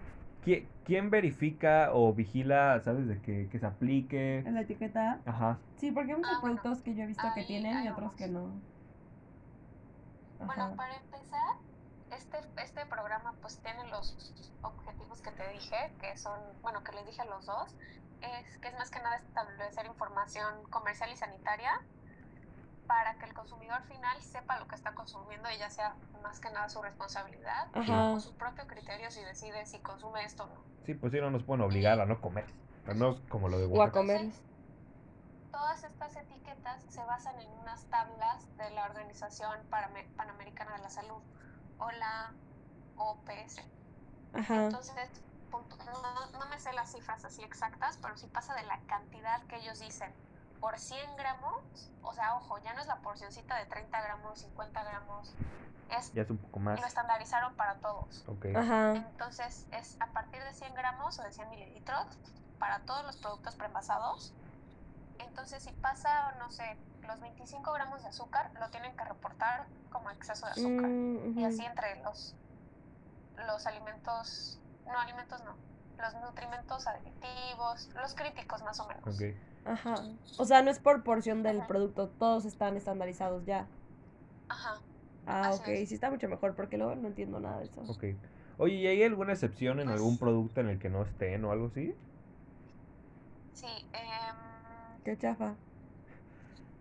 ¿quién, 0.46 0.68
quién 0.84 1.10
verifica 1.10 1.90
o 1.92 2.14
vigila, 2.14 2.80
¿sabes? 2.80 3.08
De 3.08 3.20
que, 3.20 3.48
que 3.50 3.58
se 3.58 3.66
aplique. 3.66 4.38
en 4.38 4.54
la 4.54 4.60
etiqueta. 4.60 5.20
Ajá. 5.26 5.58
Sí, 5.76 5.90
porque 5.90 6.12
hay 6.12 6.18
muchos 6.18 6.36
Ah, 6.36 6.38
bueno, 6.40 6.62
productos 6.62 6.84
que 6.84 6.94
yo 6.94 7.02
he 7.02 7.06
visto 7.06 7.26
que 7.34 7.42
tienen 7.42 7.84
y 7.84 7.88
otros 7.88 8.12
que 8.14 8.28
no. 8.28 8.46
Ajá. 10.38 10.46
Bueno, 10.46 10.76
para 10.76 10.94
empezar, 10.94 11.56
este, 12.16 12.38
este 12.62 12.86
programa 12.86 13.34
pues 13.42 13.58
tiene 13.58 13.88
los 13.90 14.16
objetivos 14.62 15.20
que 15.20 15.32
te 15.32 15.48
dije, 15.52 15.92
que 16.00 16.16
son, 16.16 16.38
bueno, 16.62 16.84
que 16.84 16.92
les 16.92 17.06
dije 17.06 17.22
a 17.22 17.24
los 17.24 17.44
dos, 17.44 17.74
es 18.20 18.58
que 18.58 18.68
es 18.68 18.74
más 18.78 18.90
que 18.90 19.00
nada 19.00 19.16
establecer 19.16 19.86
información 19.86 20.62
comercial 20.70 21.10
y 21.12 21.16
sanitaria 21.16 21.80
para 22.86 23.18
que 23.18 23.26
el 23.26 23.34
consumidor 23.34 23.82
final 23.84 24.20
sepa 24.22 24.58
lo 24.58 24.68
que 24.68 24.74
está 24.76 24.94
consumiendo 24.94 25.50
y 25.50 25.58
ya 25.58 25.70
sea 25.70 25.94
más 26.22 26.40
que 26.40 26.50
nada 26.50 26.68
su 26.68 26.80
responsabilidad 26.82 27.68
Ajá. 27.74 28.10
o 28.12 28.20
su 28.20 28.34
propio 28.36 28.66
criterio 28.66 29.10
si 29.10 29.22
decide 29.22 29.66
si 29.66 29.78
consume 29.80 30.24
esto 30.24 30.44
o 30.44 30.46
no. 30.48 30.60
Sí, 30.84 30.94
pues 30.94 31.12
sí, 31.12 31.20
no 31.20 31.30
nos 31.30 31.42
pueden 31.44 31.62
obligar 31.64 32.00
a 32.00 32.06
no 32.06 32.20
comer. 32.20 32.46
Al 32.86 32.94
menos 32.94 33.20
como 33.28 33.48
lo 33.48 33.58
de 33.58 33.66
O 33.66 33.82
a 33.82 33.90
comer. 33.90 34.30
Todas 35.50 35.82
estas 35.84 36.16
etiquetas 36.16 36.82
se 36.88 37.02
basan 37.04 37.40
en 37.40 37.48
unas 37.60 37.84
tablas 37.86 38.56
de 38.56 38.70
la 38.70 38.84
Organización 38.84 39.58
Panamericana 40.16 40.76
de 40.76 40.82
la 40.82 40.90
Salud 40.90 41.22
o 41.78 41.90
la 41.90 42.32
OPS. 42.96 43.62
Ajá. 44.34 44.64
Entonces, 44.66 45.10
punto- 45.50 45.76
no, 45.86 46.38
no 46.38 46.46
me 46.46 46.58
sé 46.60 46.72
las 46.72 46.92
cifras 46.92 47.24
así 47.24 47.42
exactas, 47.42 47.98
pero 48.00 48.16
sí 48.16 48.26
pasa 48.28 48.54
de 48.54 48.62
la 48.64 48.78
cantidad 48.86 49.42
que 49.46 49.56
ellos 49.56 49.80
dicen 49.80 50.12
por 50.66 50.80
100 50.80 51.16
gramos, 51.16 51.92
o 52.02 52.12
sea, 52.12 52.34
ojo, 52.34 52.58
ya 52.58 52.74
no 52.74 52.80
es 52.80 52.88
la 52.88 52.96
porcioncita 52.96 53.54
de 53.56 53.66
30 53.66 54.02
gramos, 54.02 54.40
50 54.40 54.82
gramos, 54.82 55.32
es, 55.96 56.12
Ya 56.12 56.22
es 56.22 56.30
un 56.30 56.38
poco 56.38 56.58
más. 56.58 56.80
lo 56.80 56.86
estandarizaron 56.88 57.54
para 57.54 57.76
todos. 57.76 58.24
Ok. 58.26 58.46
Ajá. 58.52 58.94
Entonces, 58.96 59.64
es 59.70 59.96
a 60.00 60.08
partir 60.08 60.42
de 60.42 60.52
100 60.52 60.74
gramos 60.74 61.20
o 61.20 61.22
de 61.22 61.30
100 61.30 61.50
mililitros 61.50 62.04
para 62.58 62.80
todos 62.80 63.04
los 63.04 63.16
productos 63.18 63.54
preenvasados. 63.54 64.34
Entonces, 65.20 65.62
si 65.62 65.70
pasa, 65.70 66.32
no 66.40 66.50
sé, 66.50 66.76
los 67.06 67.20
25 67.20 67.72
gramos 67.72 68.02
de 68.02 68.08
azúcar, 68.08 68.50
lo 68.58 68.68
tienen 68.70 68.96
que 68.96 69.04
reportar 69.04 69.68
como 69.90 70.10
exceso 70.10 70.46
de 70.46 70.50
azúcar. 70.52 70.88
Mm, 70.90 71.38
Y 71.38 71.44
ujú. 71.44 71.46
así 71.46 71.64
entre 71.64 72.02
los, 72.02 72.34
los 73.46 73.64
alimentos, 73.68 74.58
no 74.84 74.98
alimentos 74.98 75.40
no, 75.44 75.54
los 76.02 76.14
nutrimentos 76.16 76.88
aditivos, 76.88 77.88
los 77.94 78.16
críticos 78.16 78.62
más 78.62 78.80
o 78.80 78.88
menos. 78.88 79.06
Ok. 79.06 79.45
Ajá. 79.66 79.94
O 80.38 80.44
sea, 80.44 80.62
no 80.62 80.70
es 80.70 80.78
por 80.78 81.02
porción 81.02 81.42
del 81.42 81.58
Ajá. 81.58 81.66
producto, 81.66 82.08
todos 82.08 82.44
están 82.44 82.76
estandarizados 82.76 83.44
ya. 83.44 83.66
Ajá. 84.48 84.80
Ah, 85.26 85.48
Así 85.48 85.60
ok, 85.60 85.68
es. 85.68 85.88
sí 85.88 85.94
está 85.96 86.10
mucho 86.10 86.28
mejor 86.28 86.54
porque 86.54 86.78
luego 86.78 86.94
no 86.94 87.08
entiendo 87.08 87.40
nada 87.40 87.58
de 87.58 87.64
eso. 87.64 87.82
Ok. 87.88 88.04
Oye, 88.58 88.74
¿y 88.76 88.86
hay 88.86 89.02
alguna 89.02 89.32
excepción 89.32 89.80
en 89.80 89.86
Pues- 89.88 89.96
algún 89.98 90.18
producto 90.18 90.60
en 90.60 90.68
el 90.68 90.78
que 90.78 90.88
no 90.88 91.02
estén 91.02 91.44
o 91.44 91.50
algo 91.52 91.66
así? 91.66 91.94
Sí. 93.54 93.66
em, 93.92 95.02
Qué 95.04 95.16
chafa. 95.18 95.54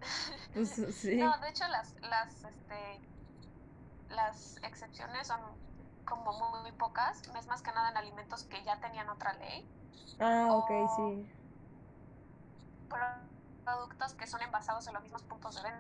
Pues 0.54 0.70
sí. 0.70 1.18
No, 1.18 1.38
de 1.40 1.50
hecho 1.50 1.68
las, 1.68 1.96
las, 2.02 2.34
este, 2.46 3.00
las 4.10 4.58
excepciones 4.64 5.28
son 5.28 5.40
como 6.06 6.32
muy 6.62 6.72
pocas, 6.74 7.22
es 7.38 7.48
más 7.48 7.62
que 7.62 7.72
nada 7.72 7.90
en 7.92 7.98
alimentos 7.98 8.44
que 8.46 8.64
ya 8.64 8.80
tenían 8.80 9.10
otra 9.10 9.34
ley, 9.34 9.66
Ah, 10.20 10.48
ok, 10.52 10.70
o- 10.72 10.96
sí. 10.96 11.30
Pro- 12.88 13.30
productos 13.64 14.14
que 14.16 14.28
son 14.28 14.42
envasados 14.42 14.88
en 14.88 14.94
los 14.94 15.04
mismos 15.04 15.24
puntos 15.24 15.56
de 15.56 15.64
venta 15.64 15.80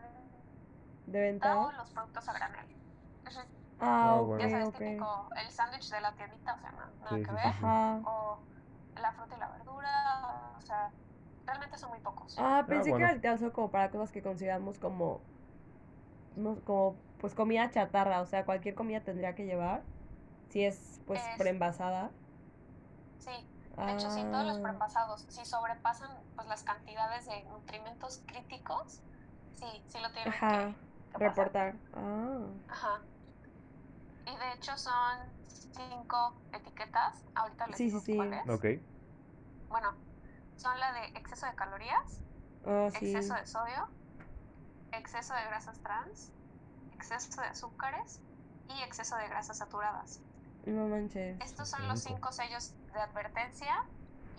¿De 1.05 1.19
venta? 1.21 1.67
o 1.67 1.71
los 1.71 1.91
productos 1.91 2.27
a 2.29 2.33
granel. 2.33 2.67
Ah, 3.79 3.99
Ah, 4.01 4.21
ok, 4.21 4.25
bueno. 4.25 4.39
Ya 4.39 4.49
sabes, 4.49 4.69
ok. 4.69 4.81
típico, 4.81 5.29
el 5.35 5.51
sándwich 5.51 5.89
de 5.89 6.01
la 6.01 6.15
tiendita, 6.15 6.53
o 6.55 6.59
sea, 6.59 6.71
no- 6.71 6.95
nada 7.03 7.19
Sí, 7.19 7.25
que 7.25 7.31
sí, 7.37 7.37
ver. 7.37 7.53
sí. 7.53 7.75
O 8.03 8.47
la 8.95 9.11
fruta 9.13 9.35
y 9.35 9.39
la 9.39 9.49
verdura, 9.49 10.53
o 10.57 10.61
sea, 10.61 10.93
realmente 11.45 11.77
son 11.77 11.89
muy 11.91 11.99
pocos. 12.01 12.37
Ah, 12.37 12.65
pensé 12.69 12.93
bueno. 12.93 12.95
que 12.95 13.03
era 13.03 13.51
como 13.53 13.71
para 13.71 13.91
cosas 13.91 14.11
que 14.11 14.21
consideramos 14.21 14.79
como, 14.79 15.27
no, 16.35 16.63
como, 16.63 17.05
pues 17.17 17.35
comida 17.35 17.69
chatarra, 17.71 18.21
o 18.21 18.25
sea, 18.25 18.45
cualquier 18.45 18.75
comida 18.75 19.03
tendría 19.03 19.35
que 19.35 19.45
llevar, 19.45 19.89
si 20.49 20.63
es, 20.65 21.01
pues, 21.05 21.29
Es- 21.29 21.31
preenvasada. 21.31 22.19
Sí, 23.17 23.31
de 23.77 23.91
hecho, 23.93 24.09
sí, 24.11 24.21
todos 24.31 24.45
los 24.45 24.57
Ah. 24.57 24.61
preenvasados, 24.63 25.25
si 25.29 25.45
sobrepasan 25.45 26.09
pues 26.35 26.47
las 26.47 26.63
cantidades 26.63 27.25
de 27.25 27.43
nutrimentos 27.45 28.21
críticos, 28.25 29.01
sí, 29.53 29.65
sí 29.87 29.99
lo 29.99 30.11
tienen 30.11 30.33
Ajá, 30.33 30.73
que, 31.11 31.19
reportar. 31.19 31.75
Ah, 31.93 32.39
Ajá. 32.69 33.01
Y 34.27 34.35
de 34.37 34.53
hecho 34.53 34.75
son 34.77 35.19
cinco 35.47 36.41
etiquetas, 36.51 37.23
ahorita 37.35 37.67
les 37.67 37.77
Sí, 37.77 37.85
digo 37.87 37.99
sí, 37.99 38.11
sí. 38.13 38.17
cuáles. 38.17 38.49
Ok. 38.49 38.65
Bueno, 39.69 39.93
son 40.55 40.79
la 40.79 40.91
de 40.93 41.05
exceso 41.19 41.45
de 41.45 41.55
calorías, 41.55 42.21
oh, 42.65 42.89
sí. 42.91 43.11
exceso 43.13 43.33
de 43.35 43.45
sodio, 43.45 43.87
exceso 44.91 45.33
de 45.33 45.43
grasas 45.45 45.79
trans, 45.81 46.31
exceso 46.93 47.41
de 47.41 47.47
azúcares 47.47 48.21
y 48.69 48.81
exceso 48.83 49.15
de 49.17 49.27
grasas 49.27 49.57
saturadas. 49.57 50.21
No 50.65 50.87
manches. 50.87 51.39
Estos 51.41 51.69
son 51.69 51.87
los 51.87 52.01
cinco 52.01 52.31
sellos 52.31 52.73
de 52.95 53.01
advertencia 53.01 53.73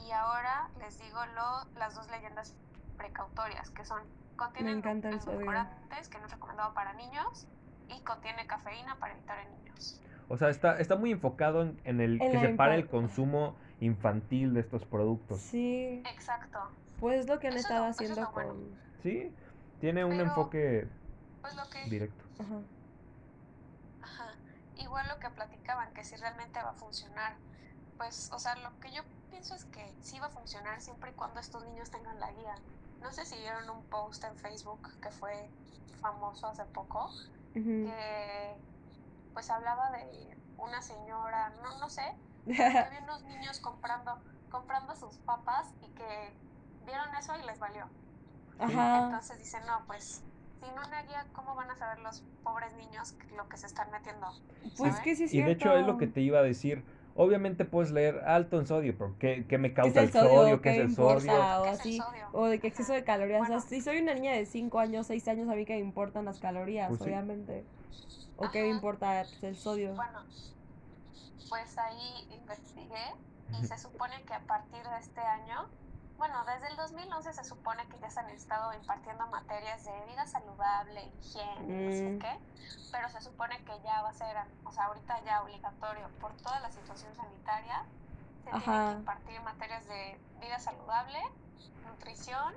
y 0.07 0.11
ahora 0.11 0.69
les 0.81 0.99
digo 0.99 1.19
lo, 1.35 1.79
las 1.79 1.95
dos 1.95 2.09
leyendas 2.11 2.57
precautorias 2.97 3.71
que 3.71 3.85
son 3.85 4.03
contienen 4.37 4.83
edulcorantes 4.85 6.09
que 6.09 6.19
no 6.19 6.27
es 6.27 6.33
recomendado 6.33 6.75
para 6.75 6.93
niños 6.95 7.47
y 7.89 8.01
contiene 8.03 8.47
cafeína 8.47 8.99
para 8.99 9.15
evitar 9.15 9.39
en 9.39 9.51
niños. 9.53 10.01
O 10.29 10.37
sea, 10.37 10.49
está, 10.51 10.79
está 10.81 10.97
muy 10.97 11.13
enfocado 11.13 11.63
en, 11.63 11.81
en 11.85 12.01
el 12.01 12.21
En 12.21 12.33
que 12.33 12.41
se 12.41 12.49
para 12.55 12.75
el 12.75 12.89
consumo 12.89 13.57
infantil 13.81 14.55
de 14.55 14.61
estos 14.61 14.85
productos. 14.85 15.41
Sí, 15.41 16.03
Exacto. 16.07 16.59
pues 16.99 17.27
lo 17.29 17.39
que 17.39 17.49
han 17.49 17.55
Eso 17.55 17.69
estado 17.69 17.85
lo- 17.85 17.91
eso 17.91 18.03
es 18.03 18.11
haciendo 18.11 18.31
bueno. 18.33 18.51
con... 18.55 18.81
Sí, 19.03 19.35
tiene 19.81 20.05
un 20.05 20.21
enfoque 20.21 20.89
Pues 21.43 21.55
lo 21.55 21.69
que 21.71 21.85
directo. 21.89 22.25
Ajá. 22.41 22.61
Ajá. 24.03 24.35
Igual 24.79 25.07
lo 25.09 25.19
que 25.19 25.31
platicaban, 25.31 25.93
que 25.95 26.05
si 26.05 26.17
realmente 26.17 26.61
va 26.63 26.71
a 26.71 26.75
funcionar. 26.75 27.37
Pues, 27.97 28.31
o 28.33 28.38
sea, 28.38 28.55
lo 28.57 28.79
que 28.81 28.91
yo 28.93 29.03
pienso 29.31 29.55
es 29.55 29.65
que 29.67 29.95
sí 30.00 30.19
va 30.19 30.26
a 30.26 30.31
funcionar 30.31 30.81
siempre 30.81 31.11
y 31.11 31.15
cuando 31.15 31.41
estos 31.41 31.65
niños 31.65 31.91
tengan 31.91 32.19
la 32.21 32.31
guía. 32.33 32.55
No 33.00 33.12
sé 33.12 33.25
si 33.25 33.37
vieron 33.37 33.69
un 33.71 33.85
post 33.85 34.25
en 34.25 34.37
Facebook 34.37 34.88
que 35.00 35.11
fue 35.11 35.49
famoso 36.00 36.47
hace 36.47 36.65
poco, 36.67 37.11
que 37.55 38.57
pues 39.33 39.50
hablaba 39.50 39.91
de 39.91 40.37
una 40.59 40.81
señora, 40.83 41.53
no, 41.62 41.79
no 41.79 41.91
sé, 41.91 42.03
que 42.47 42.53
vio 42.55 43.03
unos 43.03 43.23
niños 43.25 43.61
comprando, 43.61 44.19
comprando 44.50 44.95
sus 44.97 45.17
papas 45.19 45.73
y 45.83 45.88
que 45.91 46.33
vieron 46.87 47.15
eso 47.15 47.37
y 47.38 47.47
les 47.47 47.59
valió. 47.59 47.88
Ajá. 48.59 49.05
Entonces 49.05 49.38
dicen, 49.38 49.65
no, 49.67 49.83
pues 49.87 50.23
sin 50.61 50.73
una 50.73 51.03
guía, 51.03 51.26
¿cómo 51.33 51.55
van 51.55 51.71
a 51.71 51.76
saber 51.76 51.99
los 52.00 52.23
pobres 52.43 52.75
niños 52.75 53.15
lo 53.37 53.49
que 53.49 53.57
se 53.57 53.67
están 53.67 53.91
metiendo? 53.91 54.26
Pues 54.76 54.93
¿saben? 54.93 55.05
que 55.05 55.17
sí 55.17 55.25
es 55.25 55.35
Y 55.35 55.43
de 55.43 55.53
hecho 55.53 55.76
es 55.76 55.87
lo 55.87 55.99
que 55.99 56.07
cierto. 56.07 56.15
te 56.15 56.21
iba 56.23 56.38
a 56.38 56.43
decir. 56.43 56.85
Obviamente 57.16 57.64
puedes 57.64 57.90
leer 57.92 58.23
alto 58.26 58.61
en 58.61 58.66
sodio, 58.66 58.94
pero 58.96 59.16
¿qué, 59.18 59.46
qué 59.49 59.56
me 59.56 59.73
¿Qué 59.73 59.80
es 59.88 59.94
causa 59.94 60.00
el 60.00 60.06
el 60.06 60.12
sodio? 60.12 60.61
¿Qué 60.61 60.70
¿Qué 60.70 60.76
es 60.76 60.85
el 60.85 60.94
sodio? 60.94 61.32
O 61.61 61.62
¿Qué 61.62 61.70
es 61.70 61.75
el 61.75 61.80
así. 61.80 61.96
sodio? 61.99 62.26
O 62.32 62.46
de 62.46 62.58
que 62.61 62.66
exceso 62.68 62.92
de 62.92 63.04
calorías. 63.04 63.40
O 63.42 63.46
sea, 63.46 63.56
Bueno. 63.56 63.68
si 63.70 63.80
soy 63.80 63.99
una 64.00 64.14
niña 64.14 64.32
de 64.32 64.44
5 64.44 64.78
años, 64.78 65.06
6 65.06 65.26
años, 65.28 65.49
a 65.49 65.54
mí 65.54 65.64
que 65.64 65.75
me 65.75 65.80
importan 65.80 66.26
las 66.26 66.38
calorías, 66.38 66.88
Pues 66.88 66.99
sí. 67.00 67.04
obviamente. 67.06 67.64
O 68.37 68.50
qué 68.50 68.62
me 68.62 68.68
importa 68.68 69.25
pues, 69.25 69.42
el 69.44 69.56
sodio. 69.56 69.94
Bueno, 69.94 70.20
pues 71.49 71.78
ahí 71.78 72.28
investigué 72.30 73.14
y 73.61 73.64
se 73.64 73.78
supone 73.78 74.23
que 74.26 74.35
a 74.35 74.40
partir 74.40 74.82
de 74.82 74.99
este 75.00 75.20
año, 75.20 75.66
bueno, 76.18 76.44
desde 76.46 76.68
el 76.68 76.76
2011 76.76 77.32
se 77.32 77.44
supone 77.44 77.87
que 77.88 77.99
ya 78.00 78.11
se 78.11 78.20
han 78.20 78.30
estado 78.30 78.73
impartiendo 78.75 79.26
materias 79.28 79.85
de 79.85 80.06
vida 80.06 80.26
saludable, 80.26 81.02
higiene, 81.18 81.85
no 81.85 81.92
sé 81.92 82.04
Mm. 82.14 82.18
qué, 82.18 82.38
pero 82.92 83.08
se 83.08 83.20
supone 83.20 83.56
que 83.64 83.73
ya 83.85 84.02
va 84.02 84.08
a 84.11 84.14
ser, 84.14 84.37
o 84.64 84.73
sea, 84.73 84.87
ahorita 84.87 85.20
ya 85.25 85.42
obligatorio 85.42 86.08
por 86.20 86.32
toda 86.40 86.61
la 86.61 86.70
situación 86.70 87.14
sanitaria, 87.14 87.85
se 88.44 88.50
tienen 88.50 88.68
Ajá. 88.68 88.92
que 88.94 88.99
impartir 89.00 89.40
materias 89.42 89.87
de 89.87 90.20
vida 90.40 90.58
saludable, 90.58 91.18
nutrición 91.88 92.54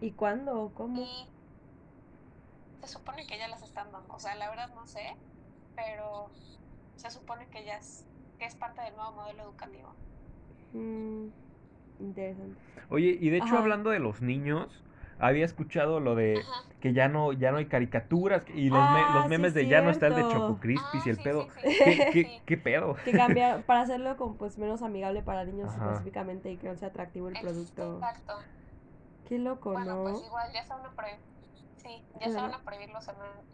¿Y 0.00 0.12
cuándo? 0.12 0.60
o 0.60 0.74
¿Cómo? 0.74 1.02
y 1.02 1.28
se 2.80 2.88
supone 2.88 3.26
que 3.26 3.38
ya 3.38 3.48
las 3.48 3.62
están 3.62 3.90
dando, 3.92 4.14
o 4.14 4.18
sea, 4.18 4.34
la 4.34 4.48
verdad 4.50 4.68
no 4.74 4.86
sé, 4.86 5.16
pero 5.74 6.30
se 6.96 7.10
supone 7.10 7.46
que 7.50 7.64
ya 7.64 7.76
es, 7.76 8.04
que 8.38 8.46
es 8.46 8.54
parte 8.56 8.82
del 8.82 8.96
nuevo 8.96 9.12
modelo 9.12 9.42
educativo. 9.44 9.92
Mm, 10.72 11.28
interesante. 11.98 12.58
Oye, 12.88 13.16
y 13.20 13.30
de 13.30 13.38
hecho 13.38 13.46
Ajá. 13.54 13.58
hablando 13.58 13.90
de 13.90 13.98
los 13.98 14.20
niños, 14.22 14.82
había 15.18 15.44
escuchado 15.44 15.98
lo 16.00 16.14
de 16.14 16.38
Ajá. 16.40 16.62
que 16.80 16.92
ya 16.92 17.08
no, 17.08 17.32
ya 17.32 17.50
no 17.50 17.56
hay 17.58 17.66
caricaturas 17.66 18.44
y 18.54 18.68
los, 18.68 18.78
me- 18.90 19.00
Ah, 19.00 19.10
los 19.14 19.22
sí, 19.24 19.28
memes 19.30 19.54
de 19.54 19.66
ya 19.66 19.80
no 19.80 19.90
está 19.90 20.08
el 20.08 20.14
de. 20.14 20.22
Choco 20.28 20.58
Crispis 20.60 21.06
y 21.06 21.10
el 21.10 21.14
Ah, 21.16 21.18
sí, 21.18 21.24
pedo. 21.24 21.42
sí, 21.42 21.60
sí. 21.62 21.78
¿Qué, 21.84 22.10
qué, 22.12 22.22
Sí. 22.24 22.42
qué 22.46 22.56
pedo? 22.58 22.96
Que 23.04 23.12
cambia 23.12 23.62
para 23.66 23.80
hacerlo 23.80 24.16
como 24.16 24.36
pues 24.36 24.58
menos 24.58 24.82
amigable 24.82 25.22
para 25.22 25.44
niños 25.44 25.70
Ajá. 25.70 25.86
específicamente 25.86 26.50
y 26.50 26.58
que 26.58 26.68
no 26.68 26.76
sea 26.76 26.88
atractivo 26.88 27.28
el 27.28 27.40
producto. 27.40 27.94
Exacto. 27.96 28.34
Qué 29.28 29.38
loco, 29.38 29.72
Bueno, 29.72 29.96
¿no? 29.96 30.02
pues 30.04 30.22
igual 30.24 30.52
ya 30.52 30.62
se 30.64 30.72
van 30.74 30.86
a 30.86 30.90
prohibir. 30.90 31.20
Sí, 31.76 32.04
ya 32.20 32.28
se 32.28 32.34
van 32.36 32.52
a 32.54 32.62
prohibir 32.64 32.90
los, 32.90 33.06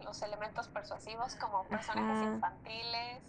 los 0.05 0.23
elementos 0.23 0.69
persuasivos 0.69 1.37
como 1.37 1.65
personajes 1.65 2.19
Ajá. 2.19 2.35
infantiles, 2.35 3.23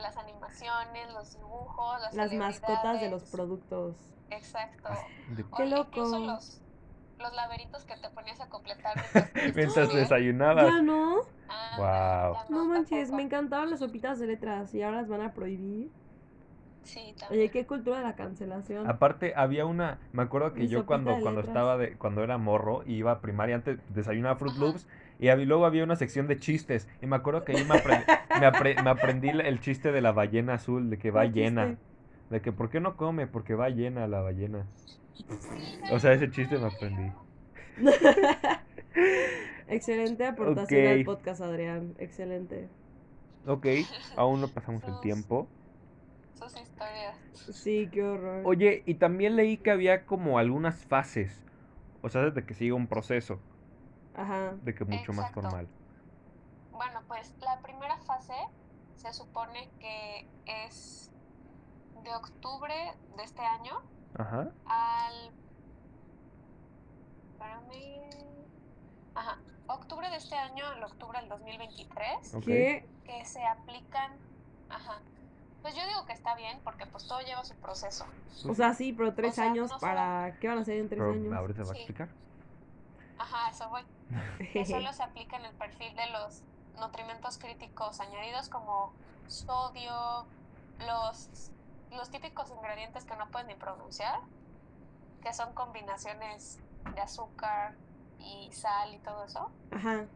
las 0.00 0.16
animaciones, 0.16 1.12
los 1.12 1.32
dibujos, 1.32 2.00
las, 2.00 2.14
Las 2.14 2.32
mascotas 2.32 3.00
de 3.00 3.10
los 3.10 3.24
productos. 3.24 3.96
Exacto. 4.30 4.88
O 5.50 5.56
Qué 5.56 5.64
Incluso 5.64 6.18
loco. 6.18 6.26
los, 6.26 6.60
los 7.18 7.32
laberintos 7.34 7.84
que 7.84 7.96
te 7.96 8.08
ponías 8.10 8.40
a 8.40 8.48
completar 8.48 8.96
mientras 9.54 9.92
desayunabas. 9.94 10.66
Ya 10.66 10.82
no. 10.82 11.16
Ah, 11.48 11.76
Wow. 11.76 12.34
ya 12.34 12.50
No 12.50 12.64
manches, 12.66 12.90
tampoco. 13.00 13.16
me 13.16 13.22
encantaban 13.22 13.70
las 13.70 13.80
sopitas 13.80 14.18
de 14.18 14.26
letras 14.26 14.74
y 14.74 14.82
ahora 14.82 14.98
las 14.98 15.08
van 15.08 15.22
a 15.22 15.32
prohibir. 15.34 15.90
Sí, 16.82 17.00
Oye, 17.00 17.18
también. 17.20 17.50
qué 17.50 17.66
cultura 17.66 17.98
de 17.98 18.04
la 18.04 18.16
cancelación. 18.16 18.88
Aparte, 18.88 19.34
había 19.36 19.66
una, 19.66 20.00
me 20.12 20.22
acuerdo 20.22 20.54
que 20.54 20.60
Mi 20.60 20.68
yo 20.68 20.86
cuando, 20.86 21.10
de 21.14 21.22
cuando 21.22 21.40
letras. 21.40 21.48
estaba 21.56 21.76
de, 21.76 21.96
cuando 21.98 22.22
era 22.24 22.38
morro, 22.38 22.82
iba 22.86 23.12
a 23.12 23.20
primaria, 23.20 23.56
antes 23.56 23.78
desayunaba 23.94 24.36
Fruit 24.36 24.54
Ajá. 24.56 24.64
Y 25.20 25.44
luego 25.44 25.66
había 25.66 25.84
una 25.84 25.96
sección 25.96 26.26
de 26.28 26.38
chistes, 26.38 26.88
y 27.02 27.06
me 27.06 27.16
acuerdo 27.16 27.44
que 27.44 27.52
ahí 27.52 27.64
me, 27.64 27.74
apre- 27.74 28.06
me, 28.40 28.46
apre- 28.46 28.82
me 28.82 28.90
aprendí 28.90 29.28
el, 29.28 29.60
chiste 29.60 29.92
de 29.92 30.00
la 30.00 30.12
ballena 30.12 30.54
azul, 30.54 30.88
de 30.88 30.98
que 30.98 31.10
va 31.10 31.20
¿Cuál 31.20 31.32
llena, 31.34 31.66
chiste? 31.66 31.82
de 32.30 32.40
que 32.40 32.52
¿por 32.52 32.70
qué 32.70 32.80
no 32.80 32.96
come? 32.96 33.26
Porque 33.26 33.54
va 33.54 33.68
llena 33.68 34.06
la 34.06 34.20
ballena. 34.20 34.66
O 35.92 35.98
sea, 35.98 36.12
ese 36.12 36.30
chiste 36.30 36.58
me 36.58 36.66
aprendí. 36.68 37.12
Excelente 39.68 40.26
aportación 40.26 40.86
al 40.86 41.00
Ok. 41.00 41.04
podcast, 41.06 41.40
Adrián. 41.42 41.94
Excelente. 41.98 42.68
Ok, 43.46 43.66
aún 44.16 44.40
no 44.40 44.48
pasamos 44.48 44.82
el 44.84 45.00
tiempo. 45.00 45.48
Sus 46.34 46.52
historias. 46.60 47.16
Sí, 47.32 47.88
qué 47.92 48.02
horror. 48.02 48.42
Oye, 48.44 48.82
y 48.86 48.94
también 48.94 49.36
leí 49.36 49.56
que 49.58 49.70
había 49.70 50.04
como 50.06 50.38
algunas 50.38 50.84
fases, 50.84 51.44
o 52.02 52.08
sea, 52.08 52.30
de 52.30 52.44
que 52.44 52.54
sigue 52.54 52.72
un 52.72 52.86
proceso, 52.86 53.38
Ajá. 54.14 54.52
de 54.62 54.74
que 54.74 54.84
mucho 54.84 55.12
más 55.12 55.28
Exacto. 55.28 55.42
formal. 55.42 55.68
Bueno, 56.72 57.00
pues 57.08 57.34
la 57.40 57.60
primera 57.60 57.96
fase 57.98 58.34
se 58.96 59.12
supone 59.12 59.70
que 59.78 60.26
es 60.46 61.10
de 62.02 62.14
octubre 62.14 62.74
de 63.16 63.22
este 63.22 63.42
año 63.42 63.80
Ajá. 64.16 64.50
al... 64.66 65.30
Espérame. 67.32 68.10
Ajá. 69.14 69.38
Octubre 69.66 70.08
de 70.10 70.16
este 70.16 70.34
año 70.36 70.66
al 70.66 70.82
octubre 70.84 71.20
del 71.20 71.28
2023, 71.28 72.34
Ok. 72.34 72.44
¿Qué? 72.44 72.88
que 73.04 73.24
se 73.24 73.44
aplican... 73.44 74.12
Ajá. 74.68 74.98
Pues 75.62 75.74
yo 75.74 75.86
digo 75.86 76.06
que 76.06 76.12
está 76.14 76.34
bien 76.36 76.58
porque 76.64 76.86
pues 76.86 77.06
todo 77.06 77.20
lleva 77.20 77.44
su 77.44 77.54
proceso. 77.56 78.06
O 78.48 78.54
sea, 78.54 78.72
sí, 78.74 78.92
pero 78.94 79.14
tres 79.14 79.34
sea, 79.34 79.44
años 79.50 79.70
no 79.70 79.78
solo- 79.78 79.92
para... 79.92 80.36
¿Qué 80.40 80.48
van 80.48 80.58
a 80.58 80.60
hacer 80.62 80.78
en 80.78 80.88
tres 80.88 80.98
Pero 81.00 81.12
años? 81.12 81.32
ahorita 81.34 81.62
va 81.64 81.70
a 81.70 81.74
Sí. 81.74 81.80
explicar. 81.80 82.08
Ajá, 83.20 83.50
eso 83.50 83.68
voy. 83.68 83.82
que 84.52 84.64
solo 84.64 84.92
se 84.94 85.02
aplica 85.02 85.36
en 85.36 85.44
el 85.44 85.54
perfil 85.54 85.94
de 85.94 86.06
los 86.06 86.42
nutrimentos 86.78 87.36
críticos 87.36 88.00
añadidos 88.00 88.48
como 88.48 88.94
sodio, 89.28 90.26
los, 90.78 91.50
los 91.90 92.10
típicos 92.10 92.50
ingredientes 92.50 93.04
que 93.04 93.14
no 93.16 93.30
pueden 93.30 93.48
ni 93.48 93.54
pronunciar, 93.54 94.20
que 95.22 95.34
son 95.34 95.52
combinaciones 95.52 96.58
de 96.94 97.00
azúcar 97.02 97.76
y 98.18 98.50
sal 98.52 98.94
y 98.94 98.98
todo 99.00 99.24
eso. 99.24 99.50
Ajá. 99.70 100.06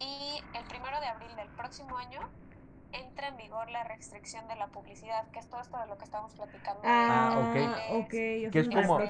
Y 0.00 0.42
el 0.54 0.64
primero 0.64 1.00
de 1.00 1.06
abril 1.06 1.34
del 1.36 1.48
próximo 1.50 1.96
año 1.96 2.28
entra 2.92 3.28
en 3.28 3.36
vigor 3.36 3.70
la 3.70 3.84
restricción 3.84 4.46
de 4.48 4.56
la 4.56 4.68
publicidad, 4.68 5.28
que 5.30 5.38
es 5.38 5.48
todo 5.48 5.60
esto 5.60 5.78
de 5.78 5.86
lo 5.86 5.96
que 5.98 6.04
estamos 6.04 6.34
platicando. 6.34 6.82
de 6.82 6.88
Ah, 6.88 7.34
ok. 7.38 7.54
redes, 7.54 8.04
ok. 8.04 8.10
Que 8.52 8.58
es 8.60 8.68
como- 8.68 9.00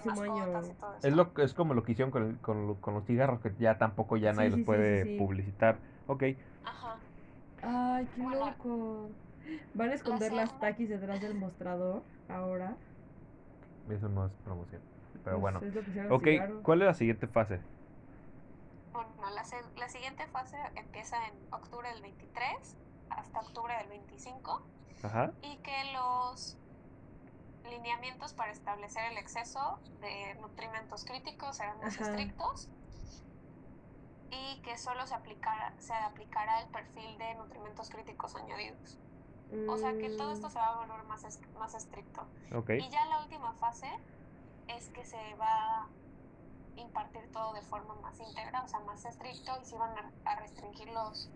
Es, 1.02 1.12
lo, 1.14 1.32
es 1.38 1.54
como 1.54 1.75
lo 1.75 1.82
que 1.82 1.92
hicieron 1.92 2.10
con, 2.10 2.37
con, 2.37 2.75
con 2.76 2.94
los 2.94 3.04
cigarros, 3.06 3.40
que 3.40 3.54
ya 3.58 3.78
tampoco 3.78 4.16
ya 4.16 4.32
nadie 4.32 4.49
sí, 4.49 4.50
los 4.52 4.58
sí, 4.60 4.64
puede 4.64 5.04
sí, 5.04 5.10
sí. 5.12 5.18
publicitar. 5.18 5.78
Ok, 6.06 6.25
Ajá. 6.64 6.96
Ay, 7.62 8.06
qué 8.14 8.22
Bueno. 8.22 8.46
loco. 8.46 9.10
¿Van 9.75 9.90
a 9.90 9.94
esconder 9.94 10.32
las 10.32 10.58
taquis 10.60 10.88
detrás 10.88 11.20
del 11.20 11.34
mostrador 11.34 12.02
ahora? 12.28 12.76
eso 13.90 14.08
no 14.08 14.26
es 14.26 14.32
promoción. 14.44 14.80
Pero 15.12 15.22
Pues, 15.25 15.40
bueno. 15.40 15.60
es 15.62 15.75
lo 15.75 15.82
que 15.82 15.90
hicieron 15.90 16.10
los 16.10 16.18
Ok, 16.18 16.25
cigarros. 16.25 16.62
¿cuál 16.62 16.82
es 16.82 16.87
la 16.87 16.94
siguiente 16.94 17.26
fase? 17.26 17.60
Bueno, 18.92 19.08
la, 19.34 19.42
la 19.76 19.88
siguiente 19.88 20.26
fase 20.28 20.56
empieza 20.76 21.16
en 21.28 21.34
octubre 21.52 21.88
del 21.90 22.02
23 22.02 22.76
hasta 23.11 23.40
octubre 23.40 23.76
del 23.76 23.88
25 23.88 24.62
Ajá. 25.02 25.33
y 25.43 25.57
que 25.59 25.93
los 25.93 26.57
lineamientos 27.64 28.33
para 28.35 28.52
establecer 28.52 29.05
el 29.12 29.19
exceso 29.19 29.79
de 30.00 30.35
nutrimentos 30.40 31.05
críticos 31.05 31.57
serán 31.57 31.79
más 31.81 31.95
Ajá. 32.00 32.11
estrictos 32.11 32.69
y 34.31 34.62
que 34.62 34.79
solo 34.79 35.07
se 35.07 35.14
aplicará, 35.14 35.75
se 35.79 35.93
aplicará 35.95 36.61
el 36.61 36.69
perfil 36.69 37.19
de 37.19 37.35
nutrimentos 37.35 37.90
críticos 37.90 38.35
añadidos. 38.37 38.99
O 39.69 39.76
sea 39.76 39.93
que 39.99 40.11
todo 40.11 40.33
esto 40.33 40.47
Mm, 40.47 40.50
se 40.52 40.59
va 40.61 40.67
a 40.69 40.76
volver 40.87 41.02
más, 41.05 41.25
es- 41.25 41.40
más 41.59 41.75
estricto. 41.75 42.23
Ok. 42.55 42.71
Y 42.71 42.88
ya 42.88 43.05
la 43.07 43.21
última 43.23 43.52
fase 43.55 43.90
es 44.69 44.88
que 44.90 45.05
se 45.05 45.35
va 45.35 45.83
a 45.83 45.88
impartir 46.76 47.31
todo 47.33 47.52
de 47.52 47.62
forma 47.62 47.97
más 47.97 48.19
íntegra, 48.21 48.62
o 48.62 48.69
sea, 48.69 48.79
más 48.81 49.05
estricto, 49.05 49.61
y 49.61 49.64
se 49.64 49.76
van 49.76 49.93
a 50.25 50.37
restringir 50.37 50.88
los 50.90 51.29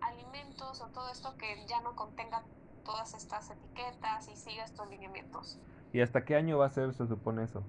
alimentos 0.00 0.80
o 0.80 0.88
todo 0.88 1.10
esto 1.10 1.34
que 1.38 1.46
ya 1.68 1.80
no 1.82 1.94
contenga 1.94 2.42
todas 2.84 3.14
estas 3.14 3.50
etiquetas 3.50 4.28
y 4.28 4.36
siga 4.36 4.64
estos 4.64 4.88
lineamientos 4.88 5.58
¿Y 5.92 6.00
hasta 6.00 6.24
qué 6.24 6.36
año 6.36 6.58
va 6.58 6.66
a 6.66 6.70
ser, 6.70 6.94
se 6.94 7.06
supone 7.06 7.44
eso? 7.44 7.62